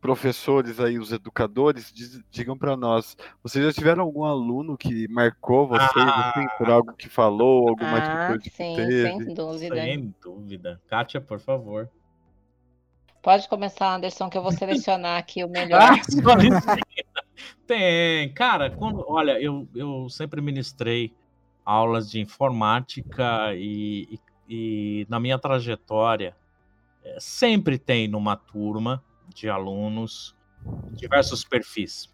professores 0.00 0.80
aí, 0.80 0.98
os 0.98 1.12
educadores, 1.12 1.92
diz- 1.94 2.20
digam 2.28 2.58
pra 2.58 2.76
nós, 2.76 3.16
vocês 3.42 3.64
já 3.64 3.72
tiveram 3.72 4.02
algum 4.02 4.24
aluno 4.24 4.76
que 4.76 5.06
marcou 5.06 5.68
vocês, 5.68 5.90
Ah. 5.96 6.30
assim, 6.30 6.46
por 6.58 6.68
algo 6.68 6.92
que 6.94 7.08
falou, 7.08 7.68
alguma 7.68 7.98
Ah, 7.98 8.26
atitude 8.26 8.50
que 8.50 8.56
sim, 8.56 8.74
teve? 8.74 9.02
sem 9.02 9.34
dúvida. 9.34 9.76
Sem 9.76 10.14
dúvida. 10.20 10.82
Kátia, 10.88 11.20
por 11.20 11.38
favor. 11.38 11.88
Pode 13.22 13.48
começar, 13.48 13.94
Anderson, 13.94 14.28
que 14.28 14.36
eu 14.38 14.42
vou 14.42 14.52
selecionar 14.52 15.18
aqui 15.18 15.44
o 15.44 15.48
melhor. 15.48 15.80
Tem, 17.66 18.32
cara, 18.34 18.70
quando, 18.70 19.04
olha, 19.08 19.40
eu, 19.40 19.68
eu 19.74 20.08
sempre 20.08 20.40
ministrei 20.40 21.14
aulas 21.64 22.10
de 22.10 22.20
informática 22.20 23.54
e, 23.54 24.18
e- 24.48 25.02
e 25.02 25.06
na 25.08 25.18
minha 25.18 25.38
trajetória 25.38 26.36
eh, 27.04 27.16
sempre 27.20 27.78
tem 27.78 28.08
numa 28.08 28.36
turma 28.36 29.04
de 29.34 29.48
alunos 29.48 30.36
diversos 30.96 31.44
perfis. 31.44 32.08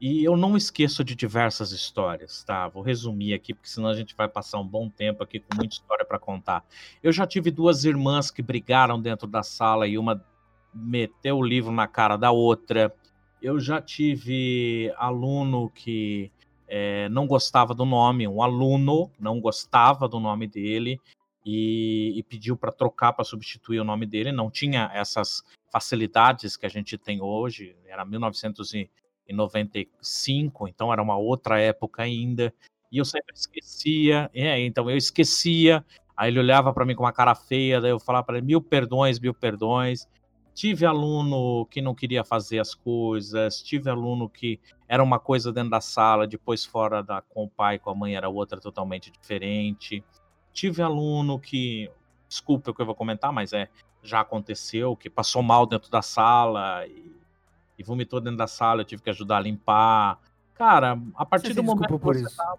E 0.00 0.24
eu 0.24 0.36
não 0.36 0.56
esqueço 0.56 1.02
de 1.04 1.14
diversas 1.14 1.72
histórias, 1.72 2.44
tá? 2.44 2.68
Vou 2.68 2.82
resumir 2.82 3.32
aqui, 3.34 3.54
porque 3.54 3.68
senão 3.68 3.88
a 3.88 3.94
gente 3.94 4.14
vai 4.16 4.28
passar 4.28 4.58
um 4.60 4.66
bom 4.68 4.90
tempo 4.90 5.22
aqui 5.22 5.40
com 5.40 5.54
muita 5.56 5.74
história 5.76 6.04
para 6.04 6.18
contar. 6.18 6.64
Eu 7.02 7.12
já 7.12 7.26
tive 7.26 7.50
duas 7.50 7.84
irmãs 7.84 8.30
que 8.30 8.42
brigaram 8.42 9.00
dentro 9.00 9.26
da 9.26 9.42
sala 9.42 9.86
e 9.88 9.96
uma 9.98 10.22
meteu 10.74 11.38
o 11.38 11.42
livro 11.46 11.72
na 11.72 11.88
cara 11.88 12.16
da 12.16 12.30
outra. 12.30 12.94
Eu 13.40 13.60
já 13.60 13.80
tive 13.80 14.92
aluno 14.96 15.70
que 15.70 16.32
eh, 16.66 17.08
não 17.10 17.24
gostava 17.26 17.74
do 17.74 17.84
nome, 17.84 18.26
um 18.26 18.42
aluno 18.42 19.12
não 19.18 19.38
gostava 19.40 20.08
do 20.08 20.18
nome 20.18 20.46
dele 20.46 20.98
e, 21.44 22.14
e 22.16 22.22
pediu 22.24 22.56
para 22.56 22.72
trocar 22.72 23.12
para 23.12 23.24
substituir 23.24 23.78
o 23.78 23.84
nome 23.84 24.06
dele. 24.06 24.32
Não 24.32 24.50
tinha 24.50 24.90
essas 24.92 25.44
facilidades 25.70 26.56
que 26.56 26.66
a 26.66 26.68
gente 26.68 26.98
tem 26.98 27.22
hoje, 27.22 27.76
era 27.86 28.04
1995, 28.04 30.66
então 30.66 30.92
era 30.92 31.02
uma 31.02 31.16
outra 31.16 31.60
época 31.60 32.02
ainda. 32.02 32.52
E 32.90 32.98
eu 32.98 33.04
sempre 33.04 33.32
esquecia, 33.34 34.28
é, 34.34 34.58
então 34.60 34.90
eu 34.90 34.96
esquecia. 34.96 35.84
Aí 36.16 36.30
ele 36.30 36.40
olhava 36.40 36.72
para 36.72 36.84
mim 36.84 36.94
com 36.94 37.04
uma 37.04 37.12
cara 37.12 37.34
feia, 37.34 37.80
daí 37.80 37.90
eu 37.90 38.00
falava 38.00 38.24
para 38.24 38.38
ele: 38.38 38.46
mil 38.46 38.62
perdões, 38.62 39.20
mil 39.20 39.34
perdões. 39.34 40.08
Tive 40.56 40.86
aluno 40.86 41.66
que 41.66 41.82
não 41.82 41.94
queria 41.94 42.24
fazer 42.24 42.58
as 42.58 42.74
coisas, 42.74 43.62
tive 43.62 43.90
aluno 43.90 44.26
que 44.26 44.58
era 44.88 45.02
uma 45.02 45.18
coisa 45.18 45.52
dentro 45.52 45.68
da 45.68 45.82
sala, 45.82 46.26
depois 46.26 46.64
fora 46.64 47.02
da 47.02 47.20
com 47.20 47.44
o 47.44 47.48
pai, 47.48 47.78
com 47.78 47.90
a 47.90 47.94
mãe 47.94 48.16
era 48.16 48.26
outra 48.26 48.58
totalmente 48.58 49.10
diferente. 49.10 50.02
Tive 50.54 50.80
aluno 50.80 51.38
que, 51.38 51.90
desculpa 52.26 52.70
o 52.70 52.74
que 52.74 52.80
eu 52.80 52.86
vou 52.86 52.94
comentar, 52.94 53.30
mas 53.30 53.52
é 53.52 53.68
já 54.02 54.20
aconteceu, 54.20 54.96
que 54.96 55.10
passou 55.10 55.42
mal 55.42 55.66
dentro 55.66 55.90
da 55.90 56.00
sala 56.00 56.86
e, 56.86 57.14
e 57.78 57.82
vomitou 57.82 58.18
dentro 58.18 58.38
da 58.38 58.46
sala, 58.46 58.80
eu 58.80 58.86
tive 58.86 59.02
que 59.02 59.10
ajudar 59.10 59.36
a 59.36 59.40
limpar. 59.40 60.18
Cara, 60.54 60.98
a 61.16 61.26
partir 61.26 61.48
Você 61.48 61.54
do 61.54 61.62
momento 61.64 61.98
que 61.98 62.02
você 62.02 62.34
tá- 62.34 62.56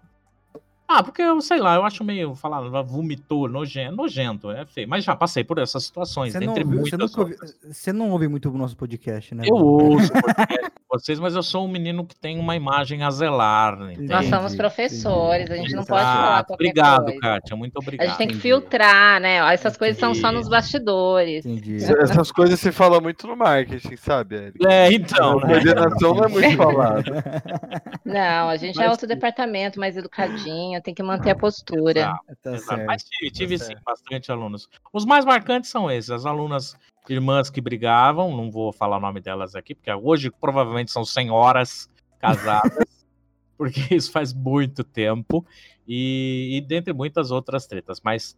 Ah, 0.90 1.02
porque 1.02 1.20
eu 1.20 1.38
sei 1.42 1.58
lá, 1.60 1.74
eu 1.74 1.84
acho 1.84 2.02
meio 2.02 2.34
falar 2.34 2.62
vomitou, 2.82 3.46
nojento, 3.46 3.94
nojento, 3.94 4.50
é 4.50 4.64
feio. 4.64 4.88
Mas 4.88 5.04
já 5.04 5.14
passei 5.14 5.44
por 5.44 5.58
essas 5.58 5.84
situações, 5.84 6.32
Você 6.32 6.40
não, 6.40 6.52
entre 6.52 6.64
ouviu- 6.64 6.78
você, 6.80 7.92
não 7.92 8.10
ouve 8.10 8.26
muito 8.26 8.48
o 8.48 8.56
nosso 8.56 8.74
podcast, 8.74 9.34
né? 9.34 9.44
Eu 9.46 9.54
ouço 9.54 10.06
o 10.10 10.22
podcast 10.22 10.72
vocês, 10.90 11.20
mas 11.20 11.34
eu 11.34 11.42
sou 11.42 11.64
um 11.64 11.68
menino 11.68 12.04
que 12.06 12.14
tem 12.16 12.38
uma 12.38 12.56
imagem 12.56 13.02
a 13.02 13.10
zelar, 13.10 13.74
entende? 13.74 14.08
Nós 14.08 14.20
Entendi, 14.26 14.36
somos 14.36 14.54
professores, 14.56 15.50
a 15.50 15.56
gente 15.56 15.72
não 15.72 15.82
entendi. 15.82 15.88
pode 15.88 16.02
falar 16.04 16.44
qualquer 16.44 16.54
Obrigado, 16.54 17.04
coisa. 17.04 17.20
Kátia, 17.20 17.56
muito 17.56 17.76
A 17.76 17.80
obrigado. 17.80 18.06
gente 18.08 18.16
tem 18.18 18.26
que 18.26 18.32
Entendi. 18.34 18.42
filtrar, 18.48 19.20
né? 19.20 19.36
Essas 19.52 19.76
coisas 19.76 19.98
são 19.98 20.14
só 20.14 20.28
Entendi. 20.28 20.34
nos 20.38 20.48
bastidores. 20.48 21.44
Entendi. 21.46 21.76
Essas 21.84 22.32
coisas 22.32 22.58
se 22.58 22.72
fala 22.72 23.00
muito 23.00 23.26
no 23.26 23.36
marketing, 23.36 23.96
sabe, 23.96 24.36
Eric? 24.36 24.66
É, 24.66 24.92
então, 24.92 25.38
A 25.38 25.46
né? 25.46 25.52
coordenação 25.54 26.14
não 26.14 26.24
é 26.24 26.28
muito 26.28 26.56
falada. 26.56 27.12
Não, 28.04 28.48
a 28.48 28.56
gente 28.56 28.76
é 28.78 28.82
Mas- 28.82 28.90
outro 28.90 29.06
departamento, 29.06 29.78
mais 29.78 29.96
educadinho, 29.96 30.80
tem 30.80 30.94
que 30.94 31.02
manter 31.02 31.30
a 31.30 31.36
postura. 31.36 32.14
Exato. 32.54 32.66
Tá. 32.66 32.84
Mas 32.86 33.02
tive, 33.04 33.30
tive 33.30 33.58
tá 33.58 33.64
sim, 33.64 33.72
certo. 33.72 33.84
bastante 33.84 34.32
alunos. 34.32 34.68
Os 34.92 35.04
mais 35.04 35.24
marcantes 35.24 35.68
são 35.70 35.90
esses, 35.90 36.10
as 36.10 36.24
alunas 36.24 36.74
irmãs 37.12 37.50
que 37.50 37.60
brigavam, 37.60 38.36
não 38.36 38.50
vou 38.50 38.72
falar 38.72 38.98
o 38.98 39.00
nome 39.00 39.20
delas 39.20 39.54
aqui, 39.54 39.74
porque 39.74 39.92
hoje 39.92 40.30
provavelmente 40.30 40.90
são 40.90 41.04
senhoras 41.04 41.88
casadas, 42.18 43.04
porque 43.56 43.94
isso 43.94 44.10
faz 44.10 44.32
muito 44.32 44.84
tempo, 44.84 45.44
e, 45.86 46.56
e 46.56 46.60
dentre 46.60 46.92
muitas 46.92 47.30
outras 47.30 47.66
tretas, 47.66 48.00
mas 48.02 48.36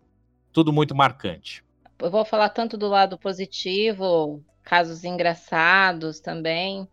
tudo 0.52 0.72
muito 0.72 0.94
marcante. 0.94 1.64
Eu 1.98 2.10
vou 2.10 2.24
falar 2.24 2.48
tanto 2.48 2.76
do 2.76 2.88
lado 2.88 3.18
positivo, 3.18 4.42
casos 4.62 5.04
engraçados 5.04 6.20
também. 6.20 6.88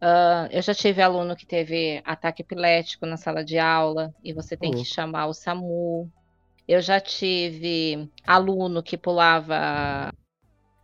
Ah, 0.00 0.48
eu 0.50 0.62
já 0.62 0.74
tive 0.74 1.02
aluno 1.02 1.36
que 1.36 1.46
teve 1.46 2.00
ataque 2.04 2.42
epilético 2.42 3.04
na 3.04 3.16
sala 3.16 3.44
de 3.44 3.58
aula 3.58 4.14
e 4.24 4.32
você 4.32 4.56
tem 4.56 4.70
que 4.70 4.78
Louco. 4.78 4.90
chamar 4.90 5.26
o 5.26 5.34
SAMU. 5.34 6.10
Eu 6.66 6.80
já 6.80 6.98
tive 7.00 8.08
aluno 8.26 8.82
que 8.82 8.96
pulava 8.96 10.12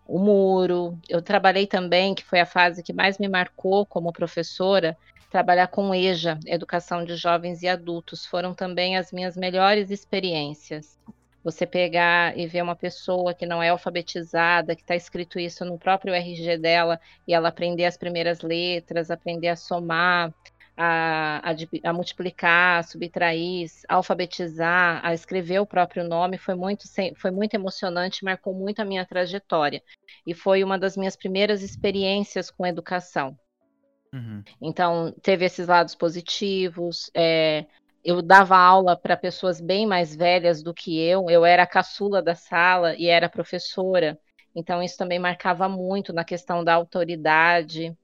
o 0.07 0.19
muro. 0.19 0.99
Eu 1.09 1.21
trabalhei 1.21 1.67
também, 1.67 2.15
que 2.15 2.25
foi 2.25 2.41
a 2.41 2.47
fase 2.47 2.83
que 2.83 2.93
mais 2.93 3.19
me 3.19 3.29
marcou 3.29 3.85
como 3.85 4.13
professora, 4.13 4.97
trabalhar 5.31 5.69
com 5.69 5.95
EJA, 5.95 6.39
Educação 6.47 7.05
de 7.05 7.17
Jovens 7.17 7.63
e 7.63 7.69
Adultos. 7.69 8.25
Foram 8.25 8.55
também 8.55 8.97
as 8.97 9.13
minhas 9.13 9.37
melhores 9.37 9.91
experiências. 9.91 10.99
Você 11.43 11.65
pegar 11.65 12.37
e 12.37 12.47
ver 12.47 12.63
uma 12.63 12.75
pessoa 12.75 13.33
que 13.33 13.47
não 13.47 13.63
é 13.63 13.69
alfabetizada, 13.69 14.75
que 14.75 14.83
está 14.83 14.97
escrito 14.97 15.39
isso 15.39 15.65
no 15.65 15.79
próprio 15.79 16.13
RG 16.13 16.59
dela, 16.59 17.01
e 17.27 17.33
ela 17.33 17.51
aprender 17.51 17.85
as 17.85 17.97
primeiras 17.97 18.41
letras, 18.41 19.11
aprender 19.11 19.49
a 19.49 19.57
somar, 19.57 20.35
a, 20.77 21.41
a 21.51 21.89
a 21.89 21.93
multiplicar, 21.93 22.81
a 22.81 22.83
subtrair, 22.83 23.67
a 23.89 23.95
alfabetizar, 23.95 25.01
a 25.05 25.15
escrever 25.15 25.61
o 25.61 25.67
próprio 25.67 26.07
nome, 26.07 26.37
foi 26.37 26.55
muito, 26.55 26.85
foi 27.17 27.31
muito 27.31 27.55
emocionante, 27.55 28.25
marcou 28.25 28.55
muito 28.55 28.81
a 28.81 28.85
minha 28.85 29.07
trajetória. 29.07 29.83
E 30.27 30.35
foi 30.35 30.63
uma 30.63 30.79
das 30.79 30.97
minhas 30.97 31.17
primeiras 31.17 31.63
experiências 31.63 32.51
com 32.51 32.67
educação. 32.67 33.39
Uhum. 34.13 34.43
Então, 34.61 35.15
teve 35.23 35.45
esses 35.45 35.67
lados 35.67 35.95
positivos. 35.95 37.11
é, 37.15 37.65
eu 38.05 38.23
dava 38.23 38.57
aula 38.57 38.97
para 38.97 39.17
pessoas 39.17 39.61
bem 39.61 39.85
mais 39.85 40.15
velhas 40.15 40.63
do 40.63 40.73
que 40.73 40.97
eu. 41.01 41.29
Eu 41.29 41.45
era 41.45 41.65
a 41.65 41.67
caçula 41.67 42.23
da 42.23 42.37
sala 42.37 42.95
e 42.97 43.09
era 43.09 43.29
professora. 43.29 44.17
Então, 44.55 44.83
isso 44.83 44.97
também 44.97 45.19
marcava 45.19 45.69
muito 45.69 46.13
na 46.13 46.25
questão 46.25 46.63
da 46.63 46.75
autoridade. 46.75 47.97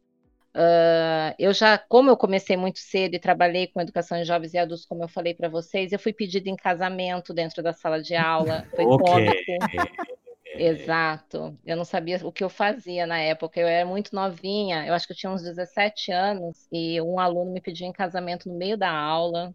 Ah, 0.55 1.22
eu 1.38 1.53
já, 1.53 1.79
como 1.79 2.11
eu 2.11 2.16
comecei 2.16 2.57
muito 2.57 2.79
cedo 2.79 3.14
e 3.14 3.18
trabalhei 3.18 3.66
com 3.66 3.81
educação 3.81 4.18
de 4.18 4.25
jovens 4.25 4.55
e 4.55 4.59
adultos, 4.59 4.87
como 4.87 5.03
eu 5.03 5.09
falei 5.09 5.35
para 5.35 5.49
vocês, 5.49 5.92
eu 5.92 5.99
fui 5.99 6.12
pedida 6.12 6.49
em 6.49 6.57
casamento 6.57 7.35
dentro 7.35 7.62
da 7.62 7.73
sala 7.73 8.03
de 8.03 8.14
aula. 8.14 8.66
Foi 8.75 8.85
Ok. 8.85 9.05
cômico. 9.05 10.12
Exato. 10.55 11.59
Eu 11.64 11.77
não 11.77 11.85
sabia 11.85 12.21
o 12.25 12.33
que 12.33 12.45
eu 12.45 12.51
fazia 12.51 13.07
na 13.07 13.18
época. 13.18 13.59
Eu 13.59 13.66
era 13.66 13.87
muito 13.87 14.14
novinha, 14.14 14.87
eu 14.87 14.95
acho 14.95 15.07
que 15.07 15.12
eu 15.12 15.16
tinha 15.16 15.33
uns 15.33 15.42
17 15.42 16.12
anos, 16.12 16.66
e 16.71 17.01
um 17.01 17.18
aluno 17.18 17.53
me 17.53 17.61
pediu 17.61 17.87
em 17.87 17.92
casamento 17.92 18.49
no 18.49 18.57
meio 18.57 18.77
da 18.77 18.90
aula. 18.90 19.55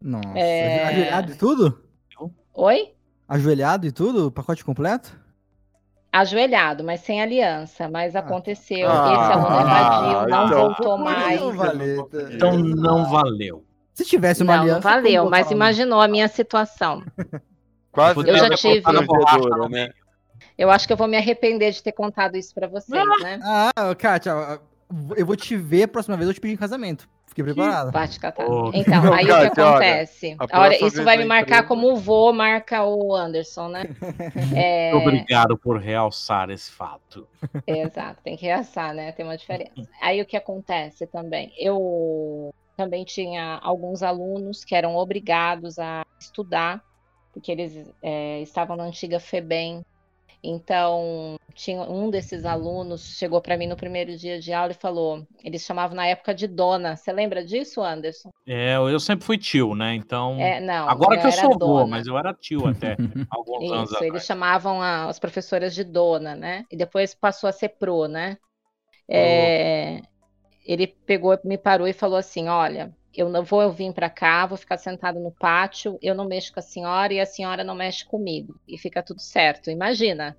Nossa. 0.00 0.38
É. 0.38 0.84
Ajoelhado 0.84 1.32
e 1.32 1.36
tudo? 1.36 1.82
Oi? 2.54 2.94
Ajoelhado 3.28 3.86
e 3.86 3.92
tudo? 3.92 4.30
Pacote 4.30 4.64
completo? 4.64 5.18
Ajoelhado, 6.20 6.82
mas 6.84 7.00
sem 7.00 7.20
aliança. 7.22 7.88
Mas 7.88 8.14
Ah. 8.16 8.20
aconteceu. 8.20 8.88
Ah, 8.90 9.12
Esse 9.12 9.32
aluno 9.32 9.60
evadiu, 9.60 10.28
não 10.28 10.46
então- 10.46 10.60
voltou 10.60 10.98
mais. 10.98 11.40
Não 11.40 11.52
valeu. 11.52 12.10
Então 12.32 12.56
não 12.58 13.04
valeu. 13.10 13.64
Se 13.94 14.04
tivesse 14.04 14.42
uma 14.42 14.54
Não, 14.56 14.62
aliança. 14.62 14.80
não 14.88 14.94
valeu, 14.96 15.30
mas 15.30 15.46
lá? 15.46 15.52
imaginou 15.52 16.00
a 16.00 16.08
minha 16.08 16.28
situação. 16.28 17.02
Quase 17.92 18.20
Eu 18.28 18.36
já 18.36 18.50
tive- 18.50 18.82
constrangedora, 18.82 19.68
né? 19.70 19.88
Eu 20.58 20.70
acho 20.70 20.86
que 20.86 20.92
eu 20.92 20.96
vou 20.96 21.06
me 21.08 21.16
arrepender 21.16 21.70
de 21.72 21.82
ter 21.82 21.92
contado 21.92 22.36
isso 22.36 22.54
pra 22.54 22.66
vocês, 22.66 23.02
né? 23.22 23.38
Ah, 23.42 23.94
Kátia, 23.94 24.32
eu 25.16 25.24
vou 25.26 25.34
te 25.36 25.56
ver 25.56 25.84
a 25.84 25.88
próxima 25.88 26.16
vez, 26.16 26.28
eu 26.28 26.34
te 26.34 26.40
pedir 26.40 26.54
em 26.54 26.58
casamento. 26.58 27.08
Fiquei 27.36 27.52
preparado. 27.52 27.92
Bate 27.92 28.18
catar. 28.18 28.48
Ô, 28.48 28.70
Então, 28.72 29.04
Não, 29.04 29.12
aí 29.12 29.24
o 29.24 29.26
que 29.26 29.32
olha, 29.32 29.48
acontece? 29.48 30.36
Olha, 30.40 30.48
próxima 30.48 30.88
isso 30.88 31.04
vai 31.04 31.18
me 31.18 31.26
marcar 31.26 31.56
empresa- 31.56 31.68
como 31.68 31.92
o 31.92 31.96
vô 31.96 32.32
marca 32.32 32.82
o 32.82 33.14
Anderson, 33.14 33.68
né? 33.68 33.82
É, 34.56 34.94
Obrigado 34.94 35.58
por 35.58 35.78
realçar 35.78 36.48
esse 36.48 36.70
fato. 36.70 37.28
Exato, 37.66 38.22
tem 38.22 38.36
que 38.38 38.46
reaçar, 38.46 38.94
né? 38.94 39.12
Tem 39.12 39.24
uma 39.24 39.36
diferença. 39.36 39.70
Aí 40.00 40.22
o 40.22 40.24
que 40.26 40.36
acontece 40.36 41.06
também? 41.06 41.52
Eu 41.58 42.54
também 42.74 43.04
tinha 43.04 43.58
alguns 43.62 44.02
alunos 44.02 44.64
que 44.64 44.74
eram 44.74 44.96
obrigados 44.96 45.78
a 45.78 46.06
estudar, 46.18 46.82
porque 47.34 47.52
eles 47.52 47.92
é, 48.02 48.40
estavam 48.40 48.76
na 48.76 48.84
antiga 48.84 49.20
FEBEM. 49.20 49.84
Então, 50.48 51.36
tinha 51.54 51.82
um 51.82 52.10
desses 52.10 52.44
alunos 52.44 53.16
chegou 53.18 53.40
para 53.40 53.56
mim 53.56 53.66
no 53.66 53.76
primeiro 53.76 54.16
dia 54.16 54.38
de 54.38 54.52
aula 54.52 54.72
e 54.72 54.74
falou: 54.74 55.26
eles 55.42 55.62
chamavam 55.62 55.96
na 55.96 56.06
época 56.06 56.34
de 56.34 56.46
dona. 56.46 56.96
Você 56.96 57.12
lembra 57.12 57.44
disso, 57.44 57.82
Anderson? 57.82 58.30
É, 58.46 58.76
eu 58.76 59.00
sempre 59.00 59.26
fui 59.26 59.36
tio, 59.38 59.74
né? 59.74 59.94
Então. 59.94 60.38
É, 60.38 60.60
não. 60.60 60.88
agora 60.88 61.18
que 61.18 61.26
eu 61.26 61.32
sou 61.32 61.50
vô, 61.52 61.58
dona. 61.58 61.86
mas 61.86 62.06
eu 62.06 62.16
era 62.16 62.32
tio 62.32 62.66
até 62.66 62.96
alguns 63.30 63.72
anos 63.72 63.90
Isso, 63.90 63.94
eles 64.04 64.06
atrás. 64.08 64.26
chamavam 64.26 64.80
a- 64.80 65.08
as 65.08 65.18
professoras 65.18 65.74
de 65.74 65.82
dona, 65.82 66.34
né? 66.36 66.64
E 66.70 66.76
depois 66.76 67.14
passou 67.14 67.48
a 67.48 67.52
ser 67.52 67.70
pro, 67.70 68.06
né? 68.06 68.36
É, 69.08 70.00
ele 70.64 70.86
pegou, 70.86 71.38
me 71.44 71.56
parou 71.58 71.88
e 71.88 71.92
falou 71.92 72.16
assim: 72.18 72.48
Olha, 72.48 72.94
eu 73.16 73.28
não 73.28 73.42
vou 73.42 73.70
vir 73.72 73.92
para 73.92 74.10
cá, 74.10 74.46
vou 74.46 74.58
ficar 74.58 74.78
sentado 74.78 75.18
no 75.18 75.30
pátio, 75.30 75.98
eu 76.02 76.14
não 76.14 76.26
mexo 76.26 76.52
com 76.52 76.60
a 76.60 76.62
senhora 76.62 77.12
e 77.12 77.20
a 77.20 77.26
senhora 77.26 77.64
não 77.64 77.74
mexe 77.74 78.04
comigo. 78.04 78.58
E 78.68 78.76
fica 78.76 79.02
tudo 79.02 79.20
certo. 79.20 79.70
Imagina, 79.70 80.36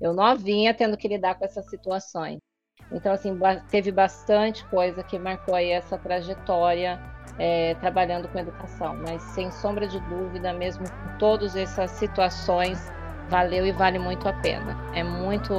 eu 0.00 0.12
novinha 0.12 0.72
tendo 0.72 0.96
que 0.96 1.08
lidar 1.08 1.34
com 1.34 1.44
essas 1.44 1.68
situações. 1.68 2.38
Então, 2.92 3.12
assim, 3.12 3.38
teve 3.70 3.92
bastante 3.92 4.64
coisa 4.66 5.02
que 5.02 5.18
marcou 5.18 5.54
aí 5.54 5.70
essa 5.70 5.96
trajetória 5.96 6.98
é, 7.38 7.74
trabalhando 7.76 8.28
com 8.28 8.38
educação, 8.38 8.96
mas 8.96 9.22
sem 9.22 9.50
sombra 9.50 9.86
de 9.86 10.00
dúvida, 10.00 10.52
mesmo 10.52 10.84
com 10.84 11.18
todas 11.18 11.54
essas 11.54 11.90
situações, 11.92 12.90
valeu 13.28 13.64
e 13.64 13.72
vale 13.72 13.98
muito 13.98 14.28
a 14.28 14.32
pena. 14.32 14.76
É 14.94 15.02
muito 15.02 15.54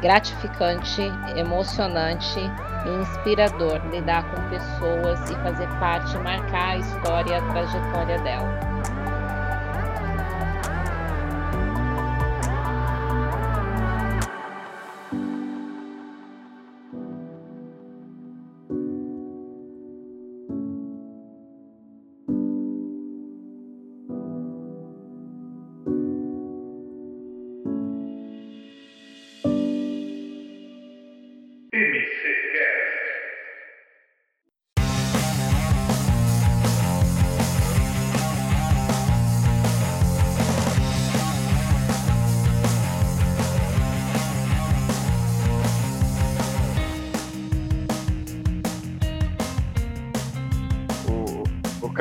gratificante, 0.00 1.02
emocionante 1.36 2.40
e 2.40 2.88
inspirador 3.00 3.80
lidar 3.90 4.24
com 4.30 4.48
pessoas 4.48 5.30
e 5.30 5.34
fazer 5.36 5.68
parte, 5.78 6.16
marcar 6.18 6.70
a 6.70 6.76
história 6.78 7.38
a 7.38 7.42
trajetória 7.52 8.18
dela. 8.20 8.65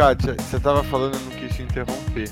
Kátia, 0.05 0.35
você 0.39 0.59
tava 0.59 0.83
falando, 0.83 1.15
eu 1.15 1.19
não 1.21 1.31
quis 1.31 1.55
te 1.55 1.63
interromper. 1.63 2.29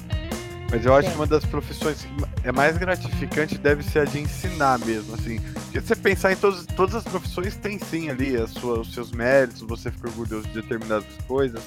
Mas 0.69 0.85
eu 0.85 0.93
acho 0.93 1.09
que 1.09 1.15
uma 1.15 1.25
das 1.25 1.43
profissões 1.43 2.03
que 2.05 2.47
é 2.47 2.51
mais 2.51 2.77
gratificante 2.77 3.57
deve 3.57 3.81
ser 3.81 3.99
a 3.99 4.05
de 4.05 4.19
ensinar 4.19 4.77
mesmo, 4.77 5.15
assim. 5.15 5.39
Porque 5.39 5.81
se 5.81 5.87
você 5.87 5.95
pensar 5.95 6.33
em 6.33 6.35
todos, 6.35 6.67
todas 6.67 6.93
as 6.93 7.03
profissões, 7.03 7.55
tem 7.55 7.79
sim 7.79 8.11
ali 8.11 8.37
a 8.37 8.45
sua, 8.45 8.81
os 8.81 8.93
seus 8.93 9.11
méritos, 9.11 9.61
você 9.61 9.89
fica 9.89 10.07
orgulhoso 10.07 10.47
de 10.49 10.61
determinadas 10.61 11.07
coisas. 11.27 11.63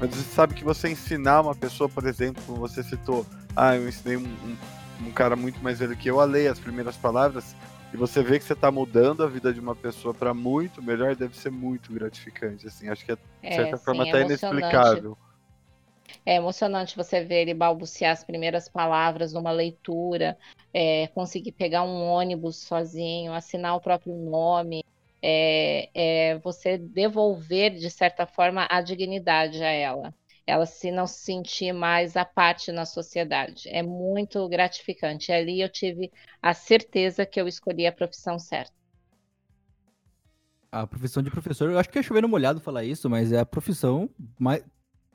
Mas 0.00 0.10
você 0.10 0.22
sabe 0.34 0.54
que 0.54 0.64
você 0.64 0.88
ensinar 0.88 1.42
uma 1.42 1.54
pessoa, 1.54 1.88
por 1.88 2.04
exemplo, 2.04 2.42
como 2.48 2.58
você 2.58 2.82
citou, 2.82 3.24
ah, 3.54 3.76
eu 3.76 3.88
ensinei 3.88 4.16
um, 4.16 4.22
um, 4.26 5.06
um 5.06 5.12
cara 5.12 5.36
muito 5.36 5.62
mais 5.62 5.78
velho 5.78 5.96
que 5.96 6.10
eu 6.10 6.18
a 6.18 6.24
ler 6.24 6.48
as 6.48 6.58
primeiras 6.58 6.96
palavras, 6.96 7.54
e 7.92 7.96
você 7.96 8.24
vê 8.24 8.40
que 8.40 8.44
você 8.44 8.56
tá 8.56 8.72
mudando 8.72 9.22
a 9.22 9.28
vida 9.28 9.52
de 9.54 9.60
uma 9.60 9.76
pessoa 9.76 10.12
para 10.12 10.34
muito 10.34 10.82
melhor, 10.82 11.14
deve 11.14 11.36
ser 11.38 11.52
muito 11.52 11.92
gratificante, 11.92 12.66
assim. 12.66 12.88
Acho 12.88 13.04
que 13.06 13.14
de 13.14 13.20
É, 13.40 13.54
certa 13.54 13.78
forma 13.78 14.02
sim, 14.02 14.10
até 14.10 14.20
emocionante. 14.22 14.56
inexplicável. 14.56 15.16
É 16.24 16.36
emocionante 16.36 16.96
você 16.96 17.22
ver 17.22 17.42
ele 17.42 17.54
balbuciar 17.54 18.12
as 18.12 18.24
primeiras 18.24 18.68
palavras 18.68 19.32
numa 19.32 19.50
leitura, 19.50 20.38
é, 20.72 21.06
conseguir 21.08 21.52
pegar 21.52 21.82
um 21.82 22.02
ônibus 22.02 22.56
sozinho, 22.56 23.32
assinar 23.32 23.76
o 23.76 23.80
próprio 23.80 24.14
nome, 24.14 24.84
é, 25.22 25.88
é 25.94 26.38
você 26.38 26.76
devolver, 26.76 27.74
de 27.74 27.90
certa 27.90 28.26
forma, 28.26 28.66
a 28.70 28.80
dignidade 28.80 29.62
a 29.62 29.70
ela. 29.70 30.14
Ela 30.46 30.66
se 30.66 30.90
não 30.90 31.06
se 31.06 31.20
sentir 31.20 31.72
mais 31.72 32.16
à 32.16 32.24
parte 32.24 32.70
na 32.70 32.84
sociedade. 32.84 33.68
É 33.70 33.82
muito 33.82 34.46
gratificante. 34.48 35.32
Ali 35.32 35.62
eu 35.62 35.68
tive 35.70 36.12
a 36.42 36.52
certeza 36.52 37.24
que 37.24 37.40
eu 37.40 37.48
escolhi 37.48 37.86
a 37.86 37.92
profissão 37.92 38.38
certa. 38.38 38.74
A 40.70 40.86
profissão 40.86 41.22
de 41.22 41.30
professor, 41.30 41.70
eu 41.70 41.78
acho 41.78 41.88
que 41.88 41.98
é 41.98 42.02
chover 42.02 42.20
no 42.20 42.28
molhado 42.28 42.60
falar 42.60 42.84
isso, 42.84 43.08
mas 43.08 43.32
é 43.32 43.38
a 43.38 43.46
profissão. 43.46 44.10
Mas 44.38 44.62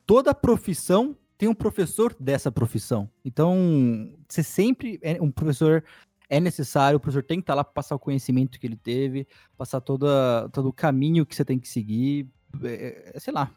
toda 0.09 0.33
profissão 0.33 1.15
tem 1.37 1.47
um 1.47 1.53
professor 1.53 2.15
dessa 2.19 2.51
profissão. 2.51 3.07
Então, 3.23 4.11
você 4.27 4.41
sempre. 4.41 4.99
É, 5.03 5.21
um 5.21 5.29
professor 5.29 5.83
é 6.27 6.39
necessário, 6.39 6.97
o 6.97 6.99
professor 6.99 7.21
tem 7.21 7.37
que 7.37 7.43
estar 7.43 7.53
lá 7.53 7.63
para 7.63 7.73
passar 7.73 7.93
o 7.93 7.99
conhecimento 7.99 8.59
que 8.59 8.65
ele 8.65 8.75
teve, 8.75 9.27
passar 9.55 9.79
toda, 9.79 10.49
todo 10.51 10.69
o 10.69 10.73
caminho 10.73 11.27
que 11.27 11.35
você 11.35 11.45
tem 11.45 11.59
que 11.59 11.69
seguir. 11.69 12.27
É, 12.63 13.11
é, 13.13 13.19
sei 13.19 13.31
lá, 13.31 13.51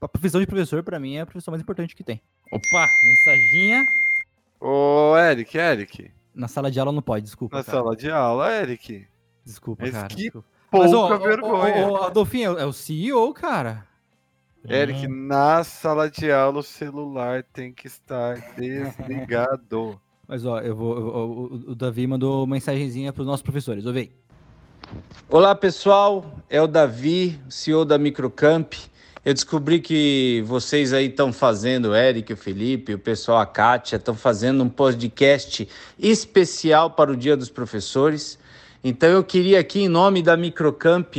a 0.00 0.06
profissão 0.06 0.40
de 0.40 0.46
professor, 0.46 0.80
para 0.84 1.00
mim, 1.00 1.16
é 1.16 1.22
a 1.22 1.26
profissão 1.26 1.50
mais 1.50 1.60
importante 1.60 1.96
que 1.96 2.04
tem. 2.04 2.22
Opa, 2.52 2.88
mensaginha. 3.26 3.84
Ô, 4.60 5.16
Eric, 5.18 5.58
Eric, 5.58 6.10
Na 6.32 6.46
sala 6.46 6.70
de 6.70 6.78
aula 6.78 6.92
não 6.92 7.02
pode, 7.02 7.24
desculpa. 7.24 7.56
na 7.58 7.64
cara. 7.64 7.78
sala 7.78 7.96
de 7.96 8.08
aula, 8.12 8.52
Eric. 8.52 9.08
Desculpa, 9.44 9.82
Mas 9.82 9.92
cara. 9.92 10.06
que 10.06 10.14
desculpa. 10.14 10.46
Pouca 10.70 10.86
Mas, 10.86 10.94
ó, 10.94 11.18
vergonha. 11.18 11.88
ó, 11.88 12.06
Adolfinho, 12.06 12.56
é 12.58 12.64
o 12.64 12.72
CEO, 12.72 13.34
cara. 13.34 13.92
Eric, 14.68 15.06
na 15.06 15.62
sala 15.62 16.10
de 16.10 16.30
aula 16.32 16.60
o 16.60 16.62
celular 16.62 17.42
tem 17.52 17.72
que 17.72 17.86
estar 17.86 18.34
desligado. 18.56 20.00
Mas 20.26 20.46
ó, 20.46 20.58
eu 20.60 20.74
vou. 20.74 20.96
eu- 20.96 21.06
o, 21.66 21.70
o 21.72 21.74
Davi 21.74 22.06
mandou 22.06 22.44
uma 22.44 22.54
mensagenzinha 22.54 23.12
para 23.12 23.20
os 23.20 23.26
nossos 23.26 23.42
professores. 23.42 23.84
Ouve 23.84 24.00
aí. 24.00 24.12
Olá 25.28 25.54
pessoal, 25.54 26.24
é 26.48 26.60
o 26.62 26.66
Davi, 26.66 27.38
CEO 27.48 27.84
da 27.84 27.98
Microcamp. 27.98 28.72
Eu 29.24 29.32
descobri 29.32 29.80
que 29.80 30.42
vocês 30.46 30.92
aí 30.92 31.06
estão 31.06 31.32
fazendo, 31.32 31.90
o 31.90 31.94
Eric, 31.96 32.32
o 32.32 32.36
Felipe, 32.36 32.92
o 32.94 32.98
pessoal, 32.98 33.38
a 33.38 33.46
Kátia, 33.46 33.96
estão 33.96 34.14
fazendo 34.14 34.62
um 34.62 34.68
podcast 34.68 35.66
especial 35.98 36.90
para 36.90 37.10
o 37.10 37.16
Dia 37.16 37.34
dos 37.36 37.48
Professores. 37.48 38.38
Então 38.82 39.08
eu 39.08 39.24
queria 39.24 39.60
aqui, 39.60 39.80
em 39.80 39.88
nome 39.88 40.22
da 40.22 40.36
Microcamp, 40.36 41.16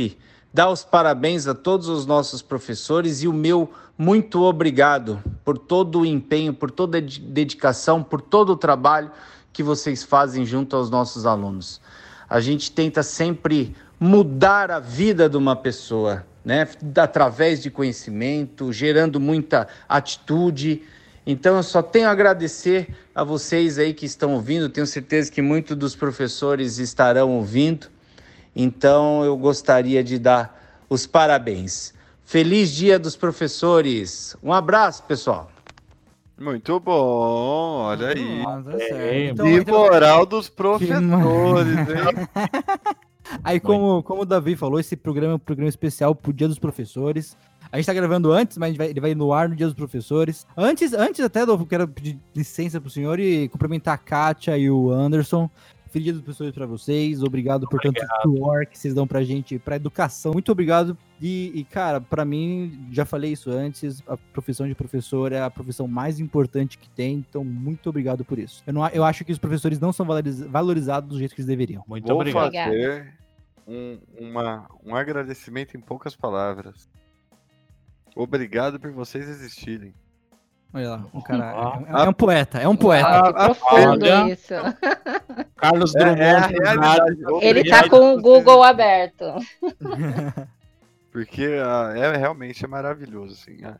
dar 0.52 0.70
os 0.70 0.82
parabéns 0.84 1.46
a 1.46 1.54
todos 1.54 1.88
os 1.88 2.06
nossos 2.06 2.42
professores 2.42 3.22
e 3.22 3.28
o 3.28 3.32
meu 3.32 3.70
muito 3.98 4.42
obrigado 4.42 5.22
por 5.44 5.56
todo 5.56 6.00
o 6.00 6.06
empenho, 6.06 6.52
por 6.52 6.70
toda 6.70 6.98
a 6.98 7.00
de- 7.00 7.20
dedicação, 7.20 8.02
por 8.02 8.20
todo 8.20 8.50
o 8.50 8.56
trabalho 8.56 9.10
que 9.52 9.62
vocês 9.62 10.02
fazem 10.02 10.44
junto 10.44 10.76
aos 10.76 10.90
nossos 10.90 11.24
alunos. 11.24 11.80
A 12.28 12.40
gente 12.40 12.70
tenta 12.72 13.02
sempre 13.02 13.74
mudar 13.98 14.70
a 14.70 14.78
vida 14.78 15.28
de 15.28 15.36
uma 15.36 15.56
pessoa, 15.56 16.26
né? 16.44 16.68
Através 16.96 17.62
de 17.62 17.70
conhecimento, 17.70 18.72
gerando 18.72 19.18
muita 19.18 19.66
atitude. 19.88 20.82
Então 21.26 21.56
eu 21.56 21.62
só 21.62 21.80
tenho 21.82 22.08
a 22.08 22.10
agradecer 22.10 22.94
a 23.14 23.24
vocês 23.24 23.78
aí 23.78 23.94
que 23.94 24.04
estão 24.04 24.34
ouvindo. 24.34 24.68
Tenho 24.68 24.86
certeza 24.86 25.32
que 25.32 25.40
muitos 25.40 25.76
dos 25.76 25.96
professores 25.96 26.78
estarão 26.78 27.30
ouvindo. 27.30 27.86
Então 28.56 29.22
eu 29.24 29.36
gostaria 29.36 30.02
de 30.02 30.18
dar 30.18 30.58
os 30.88 31.06
parabéns. 31.06 31.92
Feliz 32.24 32.72
Dia 32.72 32.98
dos 32.98 33.14
Professores. 33.14 34.34
Um 34.42 34.52
abraço, 34.52 35.02
pessoal. 35.04 35.50
Muito 36.38 36.78
bom, 36.80 37.82
olha 37.84 38.08
aí. 38.08 38.42
Nossa, 38.42 38.72
É, 38.72 38.88
certo. 38.88 39.32
Então, 39.32 39.48
então- 39.48 39.78
moral 39.78 40.26
dos 40.26 40.48
professores, 40.48 41.78
hein? 41.78 42.28
Aí, 43.42 43.58
como, 43.58 44.04
como 44.04 44.22
o 44.22 44.24
Davi 44.24 44.54
falou, 44.54 44.78
esse 44.78 44.96
programa 44.96 45.32
é 45.32 45.36
um 45.36 45.38
programa 45.40 45.68
especial 45.68 46.14
pro 46.14 46.32
Dia 46.32 46.46
dos 46.46 46.60
Professores. 46.60 47.36
A 47.72 47.76
gente 47.76 47.86
tá 47.86 47.92
gravando 47.92 48.30
antes, 48.30 48.56
mas 48.56 48.76
vai, 48.76 48.88
ele 48.90 49.00
vai 49.00 49.14
no 49.16 49.32
ar 49.32 49.48
no 49.48 49.56
Dia 49.56 49.66
dos 49.66 49.74
Professores. 49.74 50.46
Antes, 50.56 50.92
antes 50.92 51.24
até, 51.24 51.42
eu 51.42 51.66
quero 51.66 51.88
pedir 51.88 52.20
licença 52.34 52.80
pro 52.80 52.88
senhor 52.88 53.18
e 53.18 53.48
cumprimentar 53.48 53.94
a 53.94 53.98
Kátia 53.98 54.56
e 54.56 54.70
o 54.70 54.90
Anderson. 54.90 55.50
Feliz 55.96 56.04
Dia 56.04 56.12
dos 56.12 56.22
Professores 56.22 56.54
para 56.54 56.66
vocês. 56.66 57.22
Obrigado 57.22 57.66
por 57.66 57.80
tanto 57.80 57.98
suor 58.20 58.66
que 58.66 58.78
vocês 58.78 58.92
dão 58.92 59.06
pra 59.06 59.24
gente, 59.24 59.58
pra 59.58 59.76
educação. 59.76 60.34
Muito 60.34 60.52
obrigado. 60.52 60.96
E, 61.18 61.50
e 61.54 61.64
cara, 61.64 62.02
para 62.02 62.22
mim, 62.22 62.86
já 62.92 63.06
falei 63.06 63.32
isso 63.32 63.50
antes, 63.50 64.02
a 64.06 64.14
profissão 64.14 64.68
de 64.68 64.74
professor 64.74 65.32
é 65.32 65.40
a 65.40 65.48
profissão 65.48 65.88
mais 65.88 66.20
importante 66.20 66.76
que 66.76 66.86
tem. 66.90 67.24
Então, 67.26 67.42
muito 67.42 67.88
obrigado 67.88 68.26
por 68.26 68.38
isso. 68.38 68.62
Eu, 68.66 68.74
não, 68.74 68.86
eu 68.88 69.04
acho 69.04 69.24
que 69.24 69.32
os 69.32 69.38
professores 69.38 69.80
não 69.80 69.90
são 69.90 70.06
valorizados 70.50 71.08
do 71.08 71.18
jeito 71.18 71.34
que 71.34 71.40
eles 71.40 71.48
deveriam. 71.48 71.82
Muito 71.88 72.06
Vou 72.06 72.16
obrigado. 72.16 72.52
fazer 72.52 73.14
um, 73.66 73.98
uma, 74.20 74.68
um 74.84 74.94
agradecimento 74.94 75.78
em 75.78 75.80
poucas 75.80 76.14
palavras. 76.14 76.90
Obrigado 78.14 78.78
por 78.78 78.92
vocês 78.92 79.26
existirem. 79.26 79.94
Olha 80.74 80.90
lá, 80.90 81.06
o 81.12 81.22
cara 81.22 81.84
é, 81.88 82.04
é 82.04 82.08
um 82.08 82.12
poeta, 82.12 82.58
é 82.58 82.68
um 82.68 82.76
poeta. 82.76 83.08
Ah, 83.08 83.32
que 83.32 83.44
profundo 83.44 84.04
olha. 84.04 84.32
isso. 84.32 84.54
Carlos 85.56 85.94
É, 85.94 85.98
Drummond. 86.00 86.20
é 86.22 86.30
a 86.34 86.46
realidade. 86.46 87.24
Ele 87.40 87.64
tá 87.70 87.88
com 87.88 88.14
o 88.14 88.20
Google 88.20 88.62
aberto. 88.62 89.24
Porque 91.10 91.46
ah, 91.64 91.92
é 91.96 92.16
realmente 92.16 92.64
é 92.64 92.68
maravilhoso, 92.68 93.34
assim. 93.34 93.64
ah. 93.64 93.76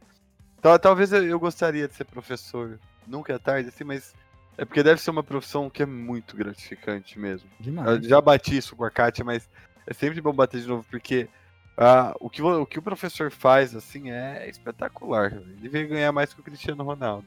Tal- 0.62 0.78
Talvez 0.78 1.12
eu, 1.12 1.22
eu 1.24 1.38
gostaria 1.38 1.86
de 1.86 1.94
ser 1.94 2.04
professor. 2.04 2.78
Nunca 3.06 3.34
é 3.34 3.38
tarde, 3.38 3.68
assim, 3.68 3.84
mas 3.84 4.14
é 4.56 4.64
porque 4.64 4.82
deve 4.82 5.00
ser 5.00 5.10
uma 5.10 5.22
profissão 5.22 5.68
que 5.68 5.82
é 5.82 5.86
muito 5.86 6.34
gratificante 6.36 7.18
mesmo. 7.18 7.48
Eu 7.60 7.64
Demais. 7.64 8.06
já 8.06 8.20
bati 8.20 8.56
isso 8.56 8.74
com 8.74 8.84
a 8.84 8.90
Kátia, 8.90 9.24
mas 9.24 9.48
é 9.86 9.92
sempre 9.92 10.20
bom 10.20 10.32
bater 10.32 10.60
de 10.62 10.66
novo, 10.66 10.84
porque 10.90 11.28
ah, 11.76 12.14
o, 12.20 12.30
que, 12.30 12.42
o, 12.42 12.66
que 12.66 12.78
o 12.78 12.82
professor 12.82 13.30
faz, 13.30 13.74
assim, 13.74 14.10
é 14.10 14.48
espetacular. 14.48 15.32
Ele 15.32 15.56
devia 15.60 15.86
ganhar 15.86 16.12
mais 16.12 16.32
que 16.32 16.40
o 16.40 16.44
Cristiano 16.44 16.82
Ronaldo. 16.82 17.26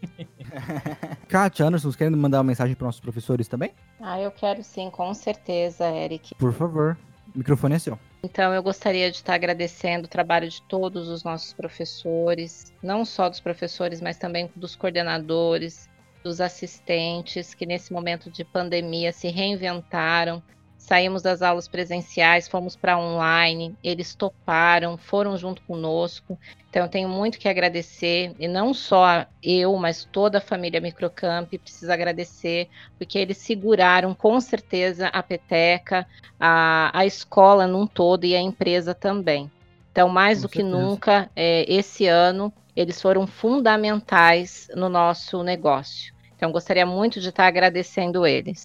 Kátia, 1.28 1.66
Anderson, 1.66 1.88
vocês 1.88 1.96
querem 1.96 2.14
mandar 2.14 2.38
uma 2.38 2.44
mensagem 2.44 2.76
para 2.76 2.86
nossos 2.86 3.00
professores 3.00 3.48
também? 3.48 3.72
Ah, 4.00 4.20
eu 4.20 4.30
quero 4.30 4.62
sim, 4.62 4.90
com 4.90 5.12
certeza, 5.12 5.90
Eric. 5.90 6.34
Por 6.36 6.52
favor. 6.52 6.96
O 7.34 7.38
microfone 7.38 7.74
é 7.74 7.78
seu. 7.78 7.98
Então, 8.22 8.52
eu 8.54 8.62
gostaria 8.62 9.10
de 9.10 9.18
estar 9.18 9.34
agradecendo 9.34 10.06
o 10.06 10.08
trabalho 10.08 10.48
de 10.48 10.62
todos 10.62 11.08
os 11.08 11.22
nossos 11.22 11.52
professores, 11.52 12.72
não 12.82 13.04
só 13.04 13.28
dos 13.28 13.40
professores, 13.40 14.00
mas 14.00 14.16
também 14.16 14.50
dos 14.56 14.74
coordenadores, 14.74 15.88
dos 16.22 16.40
assistentes, 16.40 17.54
que 17.54 17.66
nesse 17.66 17.92
momento 17.92 18.30
de 18.30 18.44
pandemia 18.44 19.12
se 19.12 19.28
reinventaram. 19.28 20.42
Saímos 20.78 21.22
das 21.22 21.42
aulas 21.42 21.68
presenciais, 21.68 22.48
fomos 22.48 22.76
para 22.76 22.98
online, 22.98 23.76
eles 23.82 24.14
toparam, 24.14 24.96
foram 24.96 25.36
junto 25.36 25.60
conosco. 25.62 26.38
Então, 26.70 26.84
eu 26.84 26.88
tenho 26.88 27.08
muito 27.08 27.38
que 27.38 27.48
agradecer, 27.48 28.34
e 28.38 28.46
não 28.46 28.72
só 28.72 29.26
eu, 29.42 29.76
mas 29.76 30.04
toda 30.04 30.38
a 30.38 30.40
família 30.40 30.80
Microcamp 30.80 31.52
precisa 31.58 31.92
agradecer, 31.92 32.68
porque 32.96 33.18
eles 33.18 33.38
seguraram 33.38 34.14
com 34.14 34.40
certeza 34.40 35.08
a 35.08 35.22
peteca, 35.22 36.06
a, 36.38 36.90
a 36.96 37.04
escola 37.04 37.66
num 37.66 37.86
todo 37.86 38.24
e 38.24 38.34
a 38.34 38.40
empresa 38.40 38.94
também. 38.94 39.50
Então, 39.90 40.08
mais 40.08 40.38
Com 40.38 40.42
do 40.42 40.48
que 40.48 40.62
certeza. 40.62 40.76
nunca, 40.78 41.30
é, 41.34 41.64
esse 41.70 42.06
ano, 42.06 42.52
eles 42.76 43.02
foram 43.02 43.26
fundamentais 43.26 44.68
no 44.76 44.88
nosso 44.88 45.42
negócio. 45.42 46.14
Então, 46.36 46.52
gostaria 46.52 46.86
muito 46.86 47.20
de 47.20 47.30
estar 47.30 47.46
agradecendo 47.46 48.24
eles. 48.24 48.64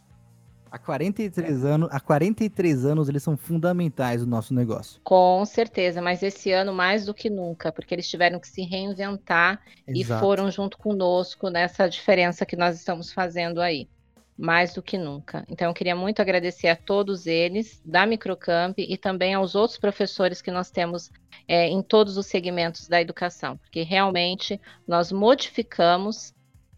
Há 0.73 0.79
43 0.79 1.65
anos, 1.65 1.87
há 1.91 1.99
43 1.99 2.83
anos 2.83 3.07
eles 3.07 3.21
são 3.21 3.37
fundamentais 3.37 4.21
no 4.21 4.25
nosso 4.27 4.55
negócio. 4.55 4.99
Com 5.03 5.45
certeza, 5.45 6.01
mas 6.01 6.23
esse 6.23 6.51
ano 6.51 6.73
mais 6.73 7.05
do 7.05 7.13
que 7.13 7.29
nunca, 7.29 7.71
porque 7.71 7.93
eles 7.93 8.09
tiveram 8.09 8.39
que 8.39 8.47
se 8.47 8.63
reinventar 8.63 9.61
e 9.87 10.01
Exato. 10.01 10.19
foram 10.19 10.49
junto 10.49 10.79
conosco 10.79 11.51
nessa 11.51 11.87
diferença 11.87 12.43
que 12.43 12.55
nós 12.55 12.75
estamos 12.75 13.13
fazendo 13.13 13.61
aí. 13.61 13.87
Mais 14.35 14.73
do 14.73 14.81
que 14.81 14.97
nunca. 14.97 15.45
Então, 15.47 15.67
eu 15.67 15.75
queria 15.75 15.95
muito 15.95 16.23
agradecer 16.23 16.69
a 16.69 16.75
todos 16.75 17.27
eles, 17.27 17.79
da 17.85 18.03
Microcamp, 18.07 18.79
e 18.79 18.97
também 18.97 19.35
aos 19.35 19.53
outros 19.53 19.77
professores 19.77 20.41
que 20.41 20.49
nós 20.49 20.71
temos 20.71 21.11
é, 21.47 21.67
em 21.67 21.83
todos 21.83 22.17
os 22.17 22.25
segmentos 22.25 22.87
da 22.87 22.99
educação, 22.99 23.57
porque 23.57 23.83
realmente 23.83 24.59
nós 24.87 25.11
modificamos 25.11 26.33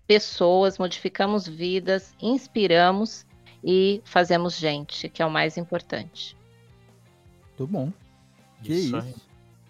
pessoas, 0.06 0.78
modificamos 0.78 1.48
vidas, 1.48 2.14
inspiramos 2.22 3.26
e 3.66 4.00
fazemos 4.06 4.56
gente, 4.56 5.10
que 5.10 5.24
é 5.24 5.26
o 5.26 5.32
mais 5.32 5.58
importante. 5.58 6.38
Muito 7.48 7.66
bom. 7.66 7.92
Que 8.62 8.74
Isso 8.74 8.98
isso. 8.98 9.22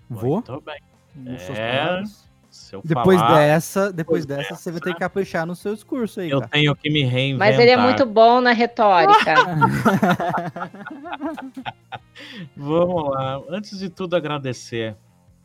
Vou. 0.10 0.34
Muito 0.34 0.62
bem. 0.62 0.81
É, 1.25 1.77
palavras. 1.77 2.25
Se 2.51 2.75
eu 2.75 2.81
Depois 2.84 3.19
falar, 3.19 3.38
dessa, 3.38 3.91
depois 3.91 4.25
depois 4.25 4.25
dessa, 4.25 4.55
você 4.55 4.71
vai 4.71 4.81
ter 4.81 4.93
que 4.93 4.99
caprichar 4.99 5.45
no 5.45 5.55
seu 5.55 5.73
discurso 5.73 6.21
aí, 6.21 6.29
eu 6.29 6.39
cara. 6.39 6.51
tenho 6.51 6.75
que 6.75 6.89
me 6.89 7.03
reinventar. 7.03 7.49
Mas 7.49 7.60
ele 7.60 7.71
é 7.71 7.77
muito 7.77 8.05
bom 8.05 8.39
na 8.39 8.51
retórica. 8.51 9.36
Vamos 12.55 13.12
lá. 13.12 13.41
Antes 13.49 13.79
de 13.79 13.89
tudo, 13.89 14.15
agradecer. 14.15 14.95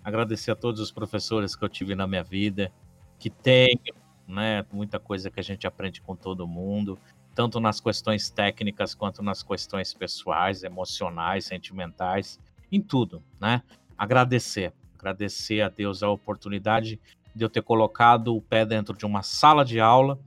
Agradecer 0.04 0.52
a 0.52 0.56
todos 0.56 0.80
os 0.80 0.92
professores 0.92 1.56
que 1.56 1.64
eu 1.64 1.68
tive 1.68 1.94
na 1.94 2.06
minha 2.06 2.22
vida, 2.22 2.72
que 3.18 3.28
tenho, 3.28 3.78
né? 4.26 4.64
Muita 4.72 5.00
coisa 5.00 5.30
que 5.30 5.40
a 5.40 5.42
gente 5.42 5.66
aprende 5.66 6.00
com 6.00 6.14
todo 6.14 6.46
mundo, 6.46 6.96
tanto 7.40 7.58
nas 7.58 7.80
questões 7.80 8.28
técnicas 8.28 8.94
quanto 8.94 9.22
nas 9.22 9.42
questões 9.42 9.94
pessoais, 9.94 10.62
emocionais, 10.62 11.46
sentimentais, 11.46 12.38
em 12.70 12.82
tudo, 12.82 13.22
né? 13.40 13.62
Agradecer. 13.96 14.74
Agradecer 14.98 15.62
a 15.62 15.70
Deus 15.70 16.02
a 16.02 16.10
oportunidade 16.10 17.00
de 17.34 17.42
eu 17.42 17.48
ter 17.48 17.62
colocado 17.62 18.36
o 18.36 18.42
pé 18.42 18.66
dentro 18.66 18.94
de 18.94 19.06
uma 19.06 19.22
sala 19.22 19.64
de 19.64 19.80
aula 19.80 20.20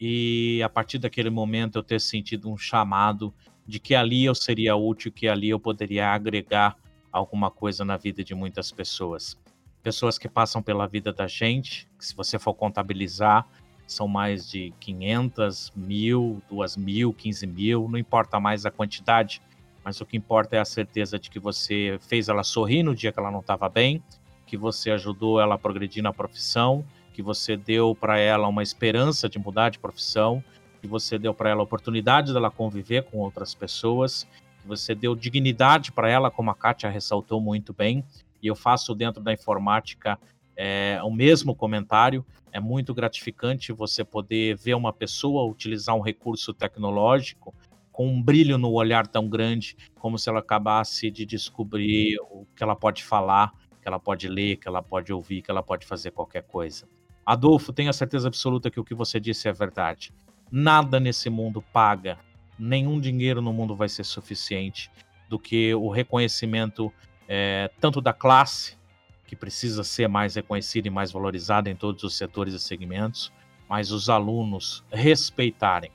e 0.00 0.60
a 0.60 0.68
partir 0.68 0.98
daquele 0.98 1.30
momento 1.30 1.78
eu 1.78 1.84
ter 1.84 2.00
sentido 2.00 2.50
um 2.50 2.56
chamado 2.56 3.32
de 3.64 3.78
que 3.78 3.94
ali 3.94 4.24
eu 4.24 4.34
seria 4.34 4.74
útil, 4.74 5.12
que 5.12 5.28
ali 5.28 5.50
eu 5.50 5.60
poderia 5.60 6.08
agregar 6.08 6.76
alguma 7.12 7.48
coisa 7.48 7.84
na 7.84 7.96
vida 7.96 8.24
de 8.24 8.34
muitas 8.34 8.72
pessoas. 8.72 9.38
Pessoas 9.84 10.18
que 10.18 10.28
passam 10.28 10.60
pela 10.60 10.88
vida 10.88 11.12
da 11.12 11.28
gente, 11.28 11.88
que 11.96 12.04
se 12.04 12.12
você 12.12 12.40
for 12.40 12.54
contabilizar, 12.54 13.46
são 13.86 14.08
mais 14.08 14.48
de 14.50 14.72
500, 14.80 15.72
mil, 15.76 16.42
2 16.50 16.76
mil, 16.76 17.12
15 17.12 17.46
mil, 17.46 17.88
não 17.88 17.98
importa 17.98 18.40
mais 18.40 18.66
a 18.66 18.70
quantidade, 18.70 19.40
mas 19.84 20.00
o 20.00 20.06
que 20.06 20.16
importa 20.16 20.56
é 20.56 20.58
a 20.58 20.64
certeza 20.64 21.18
de 21.18 21.30
que 21.30 21.38
você 21.38 21.98
fez 22.08 22.28
ela 22.28 22.42
sorrir 22.42 22.82
no 22.82 22.94
dia 22.94 23.12
que 23.12 23.20
ela 23.20 23.30
não 23.30 23.40
estava 23.40 23.68
bem, 23.68 24.02
que 24.44 24.56
você 24.56 24.90
ajudou 24.90 25.40
ela 25.40 25.54
a 25.54 25.58
progredir 25.58 26.02
na 26.02 26.12
profissão, 26.12 26.84
que 27.12 27.22
você 27.22 27.56
deu 27.56 27.94
para 27.94 28.18
ela 28.18 28.48
uma 28.48 28.62
esperança 28.62 29.28
de 29.28 29.38
mudar 29.38 29.70
de 29.70 29.78
profissão, 29.78 30.42
que 30.80 30.86
você 30.86 31.18
deu 31.18 31.32
para 31.32 31.50
ela 31.50 31.60
a 31.60 31.64
oportunidade 31.64 32.32
dela 32.32 32.50
conviver 32.50 33.04
com 33.04 33.18
outras 33.18 33.54
pessoas, 33.54 34.26
que 34.60 34.68
você 34.68 34.94
deu 34.94 35.14
dignidade 35.14 35.92
para 35.92 36.10
ela, 36.10 36.30
como 36.30 36.50
a 36.50 36.54
Kátia 36.54 36.90
ressaltou 36.90 37.40
muito 37.40 37.72
bem, 37.72 38.04
e 38.42 38.46
eu 38.48 38.54
faço 38.54 38.94
dentro 38.94 39.22
da 39.22 39.32
informática 39.32 40.18
é, 40.56 40.98
o 41.02 41.10
mesmo 41.10 41.54
comentário. 41.54 42.24
É 42.52 42.58
muito 42.58 42.94
gratificante 42.94 43.72
você 43.72 44.02
poder 44.02 44.56
ver 44.56 44.74
uma 44.74 44.92
pessoa 44.92 45.44
utilizar 45.50 45.94
um 45.94 46.00
recurso 46.00 46.54
tecnológico 46.54 47.54
com 47.92 48.08
um 48.08 48.22
brilho 48.22 48.58
no 48.58 48.72
olhar 48.72 49.06
tão 49.06 49.28
grande, 49.28 49.76
como 49.98 50.18
se 50.18 50.28
ela 50.28 50.40
acabasse 50.40 51.10
de 51.10 51.24
descobrir 51.24 52.18
o 52.30 52.46
que 52.54 52.62
ela 52.62 52.76
pode 52.76 53.02
falar, 53.02 53.52
que 53.80 53.88
ela 53.88 53.98
pode 53.98 54.28
ler, 54.28 54.56
que 54.56 54.68
ela 54.68 54.82
pode 54.82 55.12
ouvir, 55.12 55.40
que 55.42 55.50
ela 55.50 55.62
pode 55.62 55.86
fazer 55.86 56.10
qualquer 56.10 56.42
coisa. 56.42 56.86
Adolfo, 57.24 57.72
tenha 57.72 57.92
certeza 57.92 58.28
absoluta 58.28 58.70
que 58.70 58.78
o 58.78 58.84
que 58.84 58.94
você 58.94 59.18
disse 59.18 59.48
é 59.48 59.52
verdade. 59.52 60.12
Nada 60.50 61.00
nesse 61.00 61.30
mundo 61.30 61.60
paga, 61.60 62.18
nenhum 62.58 63.00
dinheiro 63.00 63.40
no 63.40 63.52
mundo 63.52 63.74
vai 63.74 63.88
ser 63.88 64.04
suficiente 64.04 64.90
do 65.28 65.38
que 65.38 65.74
o 65.74 65.88
reconhecimento 65.88 66.92
é, 67.26 67.70
tanto 67.80 68.00
da 68.00 68.12
classe, 68.12 68.76
que 69.26 69.36
precisa 69.36 69.82
ser 69.82 70.08
mais 70.08 70.34
reconhecida 70.34 70.88
e 70.88 70.90
mais 70.90 71.12
valorizada 71.12 71.70
em 71.70 71.76
todos 71.76 72.02
os 72.04 72.16
setores 72.16 72.54
e 72.54 72.60
segmentos, 72.60 73.32
mas 73.68 73.90
os 73.90 74.08
alunos 74.08 74.84
respeitarem 74.90 75.90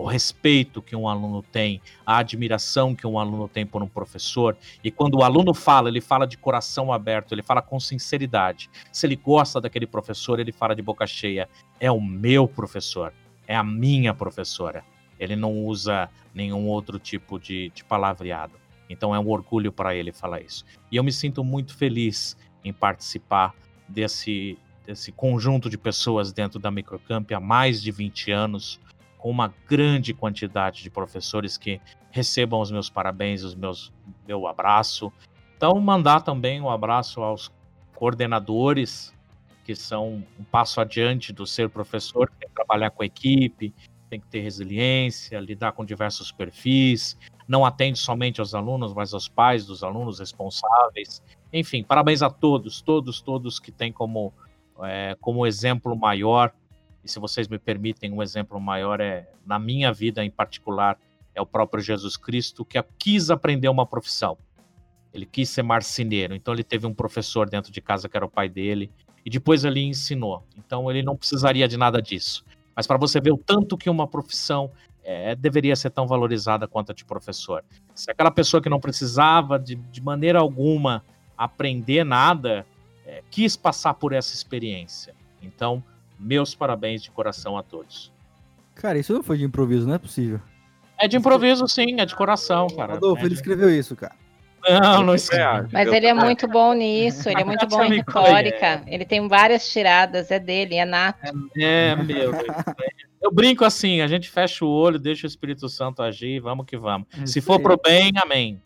o 0.00 0.06
respeito 0.06 0.80
que 0.80 0.96
um 0.96 1.06
aluno 1.06 1.42
tem, 1.42 1.80
a 2.06 2.18
admiração 2.18 2.94
que 2.94 3.06
um 3.06 3.18
aluno 3.18 3.46
tem 3.46 3.66
por 3.66 3.82
um 3.82 3.88
professor. 3.88 4.56
E 4.82 4.90
quando 4.90 5.16
o 5.16 5.22
aluno 5.22 5.52
fala, 5.52 5.90
ele 5.90 6.00
fala 6.00 6.26
de 6.26 6.38
coração 6.38 6.90
aberto, 6.90 7.32
ele 7.32 7.42
fala 7.42 7.60
com 7.60 7.78
sinceridade. 7.78 8.70
Se 8.90 9.06
ele 9.06 9.16
gosta 9.16 9.60
daquele 9.60 9.86
professor, 9.86 10.40
ele 10.40 10.52
fala 10.52 10.74
de 10.74 10.80
boca 10.80 11.06
cheia: 11.06 11.48
é 11.78 11.90
o 11.90 12.00
meu 12.00 12.48
professor, 12.48 13.12
é 13.46 13.54
a 13.54 13.62
minha 13.62 14.14
professora. 14.14 14.82
Ele 15.18 15.36
não 15.36 15.52
usa 15.66 16.08
nenhum 16.34 16.66
outro 16.66 16.98
tipo 16.98 17.38
de, 17.38 17.70
de 17.74 17.84
palavreado. 17.84 18.54
Então 18.88 19.14
é 19.14 19.18
um 19.18 19.28
orgulho 19.28 19.70
para 19.70 19.94
ele 19.94 20.12
falar 20.12 20.40
isso. 20.40 20.64
E 20.90 20.96
eu 20.96 21.04
me 21.04 21.12
sinto 21.12 21.44
muito 21.44 21.76
feliz 21.76 22.36
em 22.64 22.72
participar 22.72 23.54
desse, 23.88 24.58
desse 24.86 25.12
conjunto 25.12 25.68
de 25.68 25.78
pessoas 25.78 26.32
dentro 26.32 26.58
da 26.58 26.70
Microcamp 26.70 27.30
há 27.32 27.40
mais 27.40 27.82
de 27.82 27.90
20 27.90 28.30
anos 28.30 28.80
com 29.18 29.30
uma 29.30 29.52
grande 29.68 30.14
quantidade 30.14 30.82
de 30.82 30.90
professores 30.90 31.58
que 31.58 31.80
recebam 32.10 32.60
os 32.60 32.70
meus 32.70 32.88
parabéns, 32.88 33.42
os 33.42 33.54
meus 33.54 33.92
meu 34.26 34.46
abraço. 34.46 35.12
Então 35.56 35.78
mandar 35.80 36.22
também 36.22 36.60
um 36.60 36.70
abraço 36.70 37.20
aos 37.20 37.52
coordenadores, 37.94 39.14
que 39.62 39.74
são 39.74 40.24
um 40.38 40.44
passo 40.44 40.80
adiante 40.80 41.32
do 41.32 41.46
ser 41.46 41.68
professor, 41.68 42.30
tem 42.38 42.48
que 42.48 42.54
trabalhar 42.54 42.90
com 42.90 43.04
equipe, 43.04 43.74
tem 44.08 44.18
que 44.18 44.26
ter 44.26 44.40
resiliência, 44.40 45.38
lidar 45.38 45.72
com 45.72 45.84
diversos 45.84 46.32
perfis, 46.32 47.16
não 47.46 47.64
atende 47.64 47.98
somente 47.98 48.40
aos 48.40 48.54
alunos, 48.54 48.94
mas 48.94 49.12
aos 49.12 49.28
pais 49.28 49.66
dos 49.66 49.84
alunos 49.84 50.18
responsáveis. 50.18 51.22
Enfim, 51.52 51.82
parabéns 51.82 52.22
a 52.22 52.30
todos, 52.30 52.80
todos, 52.80 53.20
todos 53.20 53.58
que 53.58 53.72
têm 53.72 53.92
como, 53.92 54.32
é, 54.82 55.16
como 55.20 55.46
exemplo 55.46 55.96
maior, 55.96 56.52
e 57.04 57.10
se 57.10 57.18
vocês 57.18 57.48
me 57.48 57.58
permitem, 57.58 58.12
um 58.12 58.22
exemplo 58.22 58.60
maior 58.60 59.00
é, 59.00 59.28
na 59.44 59.58
minha 59.58 59.92
vida 59.92 60.24
em 60.24 60.30
particular, 60.30 60.98
é 61.34 61.40
o 61.40 61.46
próprio 61.46 61.82
Jesus 61.82 62.16
Cristo, 62.16 62.64
que 62.64 62.82
quis 62.98 63.30
aprender 63.30 63.68
uma 63.68 63.86
profissão. 63.86 64.36
Ele 65.12 65.26
quis 65.26 65.48
ser 65.48 65.62
marceneiro, 65.62 66.34
então 66.34 66.54
ele 66.54 66.62
teve 66.62 66.86
um 66.86 66.94
professor 66.94 67.48
dentro 67.48 67.72
de 67.72 67.80
casa 67.80 68.08
que 68.08 68.16
era 68.16 68.24
o 68.24 68.30
pai 68.30 68.48
dele, 68.48 68.92
e 69.24 69.30
depois 69.30 69.64
ele 69.64 69.80
ensinou. 69.80 70.44
Então 70.56 70.90
ele 70.90 71.02
não 71.02 71.16
precisaria 71.16 71.66
de 71.66 71.76
nada 71.76 72.00
disso. 72.00 72.44
Mas 72.74 72.86
para 72.86 72.96
você 72.96 73.20
ver 73.20 73.32
o 73.32 73.38
tanto 73.38 73.76
que 73.76 73.90
uma 73.90 74.06
profissão 74.06 74.70
é, 75.02 75.34
deveria 75.34 75.74
ser 75.74 75.90
tão 75.90 76.06
valorizada 76.06 76.68
quanto 76.68 76.92
a 76.92 76.94
de 76.94 77.04
professor. 77.04 77.64
Se 77.94 78.10
aquela 78.10 78.30
pessoa 78.30 78.62
que 78.62 78.68
não 78.68 78.80
precisava 78.80 79.58
de, 79.58 79.74
de 79.74 80.00
maneira 80.00 80.38
alguma 80.38 81.04
aprender 81.40 82.04
nada, 82.04 82.66
é, 83.06 83.22
quis 83.30 83.56
passar 83.56 83.94
por 83.94 84.12
essa 84.12 84.34
experiência. 84.34 85.14
Então, 85.42 85.82
meus 86.18 86.54
parabéns 86.54 87.02
de 87.02 87.10
coração 87.10 87.56
a 87.56 87.62
todos. 87.62 88.12
Cara, 88.74 88.98
isso 88.98 89.14
não 89.14 89.22
foi 89.22 89.38
de 89.38 89.44
improviso, 89.44 89.86
não 89.86 89.94
é 89.94 89.98
possível. 89.98 90.38
É 90.98 91.08
de 91.08 91.16
improviso, 91.16 91.66
sim, 91.66 91.98
é 91.98 92.04
de 92.04 92.14
coração, 92.14 92.66
cara. 92.68 92.94
Adolfo, 92.94 93.22
é 93.22 93.24
ele 93.24 93.30
de... 93.30 93.36
escreveu 93.36 93.70
isso, 93.70 93.96
cara. 93.96 94.14
Não, 94.68 95.02
não 95.02 95.14
escreveu. 95.14 95.66
Mas 95.72 95.90
ele 95.90 96.06
é 96.06 96.12
muito 96.12 96.46
bom 96.46 96.74
nisso, 96.74 97.30
ele 97.30 97.40
é 97.40 97.44
muito 97.44 97.66
bom 97.66 97.82
em 97.82 97.96
retórica. 97.96 98.82
Ele 98.86 99.06
tem 99.06 99.26
várias 99.26 99.66
tiradas, 99.72 100.30
é 100.30 100.38
dele, 100.38 100.74
é 100.74 100.84
nato. 100.84 101.32
É, 101.56 101.96
meu. 101.96 102.32
Eu 103.22 103.32
brinco 103.32 103.64
assim, 103.64 104.02
a 104.02 104.06
gente 104.06 104.28
fecha 104.28 104.62
o 104.62 104.68
olho, 104.68 104.98
deixa 104.98 105.26
o 105.26 105.28
Espírito 105.28 105.70
Santo 105.70 106.02
agir, 106.02 106.40
vamos 106.40 106.66
que 106.66 106.76
vamos. 106.76 107.06
Se 107.24 107.40
for 107.40 107.58
pro 107.60 107.80
bem, 107.82 108.12
amém. 108.22 108.62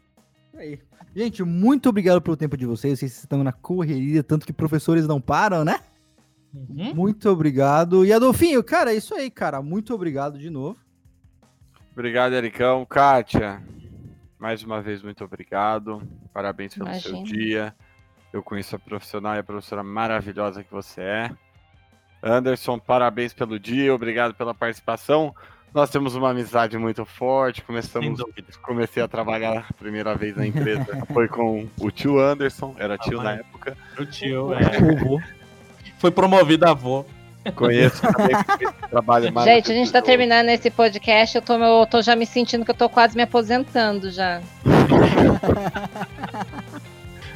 Aí. 0.56 0.80
Gente, 1.14 1.44
muito 1.44 1.88
obrigado 1.88 2.20
pelo 2.20 2.36
tempo 2.36 2.56
de 2.56 2.66
vocês. 2.66 2.98
Vocês 2.98 3.18
estão 3.18 3.44
na 3.44 3.52
correria, 3.52 4.22
tanto 4.22 4.44
que 4.44 4.52
professores 4.52 5.06
não 5.06 5.20
param, 5.20 5.64
né? 5.64 5.78
Uhum. 6.52 6.94
Muito 6.94 7.28
obrigado. 7.28 8.04
E 8.04 8.12
Adolfinho, 8.12 8.62
cara, 8.62 8.92
é 8.92 8.96
isso 8.96 9.14
aí, 9.14 9.30
cara. 9.30 9.62
Muito 9.62 9.94
obrigado 9.94 10.38
de 10.38 10.50
novo. 10.50 10.78
Obrigado, 11.92 12.32
Ericão. 12.32 12.84
Kátia, 12.84 13.62
mais 14.38 14.62
uma 14.64 14.82
vez, 14.82 15.02
muito 15.02 15.24
obrigado. 15.24 16.02
Parabéns 16.32 16.74
pelo 16.74 16.88
Imagina. 16.88 17.16
seu 17.16 17.24
dia. 17.24 17.74
Eu 18.32 18.42
conheço 18.42 18.74
a 18.74 18.78
profissional 18.80 19.36
e 19.36 19.38
a 19.38 19.44
professora 19.44 19.84
maravilhosa 19.84 20.64
que 20.64 20.72
você 20.72 21.00
é. 21.00 21.30
Anderson, 22.20 22.78
parabéns 22.78 23.32
pelo 23.32 23.60
dia, 23.60 23.94
obrigado 23.94 24.34
pela 24.34 24.54
participação. 24.54 25.34
Nós 25.74 25.90
temos 25.90 26.14
uma 26.14 26.30
amizade 26.30 26.78
muito 26.78 27.04
forte. 27.04 27.60
Começamos, 27.62 28.22
comecei 28.62 29.02
a 29.02 29.08
trabalhar 29.08 29.66
a 29.68 29.74
primeira 29.74 30.14
vez 30.14 30.36
na 30.36 30.46
empresa. 30.46 30.86
Foi 31.12 31.26
com 31.26 31.66
o 31.80 31.90
tio 31.90 32.20
Anderson, 32.20 32.76
era 32.78 32.96
tio 32.96 33.20
ah, 33.20 33.24
na 33.24 33.32
época. 33.32 33.76
O 33.98 34.06
tio, 34.06 34.54
é. 34.54 34.60
Foi 35.98 36.12
promovido 36.12 36.64
a 36.64 36.70
avô. 36.70 37.04
Conheço 37.56 38.00
também 38.00 38.36
trabalho 38.88 39.32
mais. 39.32 39.46
Gente, 39.46 39.72
a 39.72 39.74
gente 39.74 39.90
tá 39.90 40.00
terminando 40.00 40.48
esse 40.48 40.70
podcast. 40.70 41.34
Eu 41.34 41.42
tô, 41.42 41.54
eu 41.54 41.86
tô 41.86 42.00
já 42.00 42.14
me 42.14 42.24
sentindo 42.24 42.64
que 42.64 42.70
eu 42.70 42.76
tô 42.76 42.88
quase 42.88 43.16
me 43.16 43.24
aposentando 43.24 44.12
já. 44.12 44.40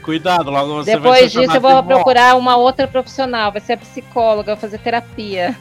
Cuidado, 0.09 0.51
logo 0.51 0.77
você 0.77 0.93
Depois 0.93 1.31
disso, 1.31 1.55
eu 1.55 1.61
vou 1.61 1.83
procurar 1.83 2.35
uma 2.37 2.57
outra 2.57 2.89
profissional. 2.89 3.53
Vai 3.53 3.61
ser 3.61 3.75
a 3.75 3.77
psicóloga, 3.77 4.55
vou 4.55 4.61
fazer 4.61 4.79
terapia. 4.79 5.55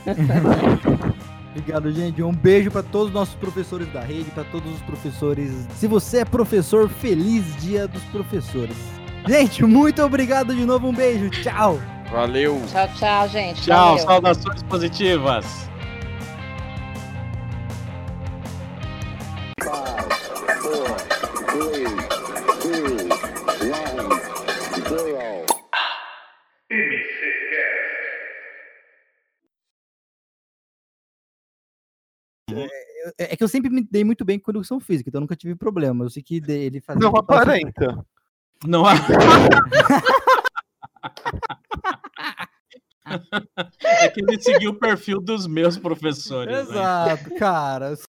Obrigado, 1.58 1.92
gente. 1.92 2.22
Um 2.22 2.32
beijo 2.32 2.70
para 2.70 2.84
todos 2.84 3.08
os 3.08 3.14
nossos 3.14 3.34
professores 3.34 3.92
da 3.92 4.02
rede, 4.02 4.30
para 4.30 4.44
todos 4.44 4.72
os 4.72 4.82
professores. 4.84 5.52
Se 5.76 5.88
você 5.88 6.20
é 6.20 6.26
professor, 6.26 6.88
feliz 6.88 7.44
dia 7.60 7.88
dos 7.88 8.04
professores. 8.04 8.78
Gente, 9.28 9.64
muito 9.64 10.04
obrigado 10.04 10.56
de 10.56 10.64
novo. 10.64 10.88
Um 10.88 10.94
beijo. 10.94 11.32
Tchau. 11.32 11.80
Valeu. 12.12 12.62
Tchau, 12.68 12.88
tchau, 12.96 13.28
gente. 13.28 13.64
Tchau, 13.64 13.98
Valeu. 13.98 14.06
saudações 14.06 14.64
positivas. 14.64 15.68
É, 33.18 33.34
é, 33.34 33.36
que 33.36 33.44
eu 33.44 33.48
sempre 33.48 33.70
me 33.70 33.82
dei 33.90 34.04
muito 34.04 34.26
bem 34.26 34.40
com 34.40 34.52
educação 34.52 34.80
física, 34.80 35.10
então 35.10 35.20
eu 35.20 35.22
nunca 35.24 35.36
tive 35.36 35.56
problema. 35.56 36.06
Eu 36.06 36.10
sei 36.10 36.24
que 36.24 36.42
ele 36.48 36.82
fazia. 36.82 37.02
Não 37.02 37.16
aparenta. 37.16 38.06
Não 38.66 38.84
É 43.82 44.10
que 44.10 44.22
ele 44.22 44.42
seguiu 44.42 44.72
o 44.72 44.80
perfil 44.80 45.22
dos 45.22 45.48
meus 45.48 45.78
professores. 45.78 46.54
Né? 46.54 46.62
Exato, 46.62 47.30
né? 47.30 47.40
cara. 47.40 47.96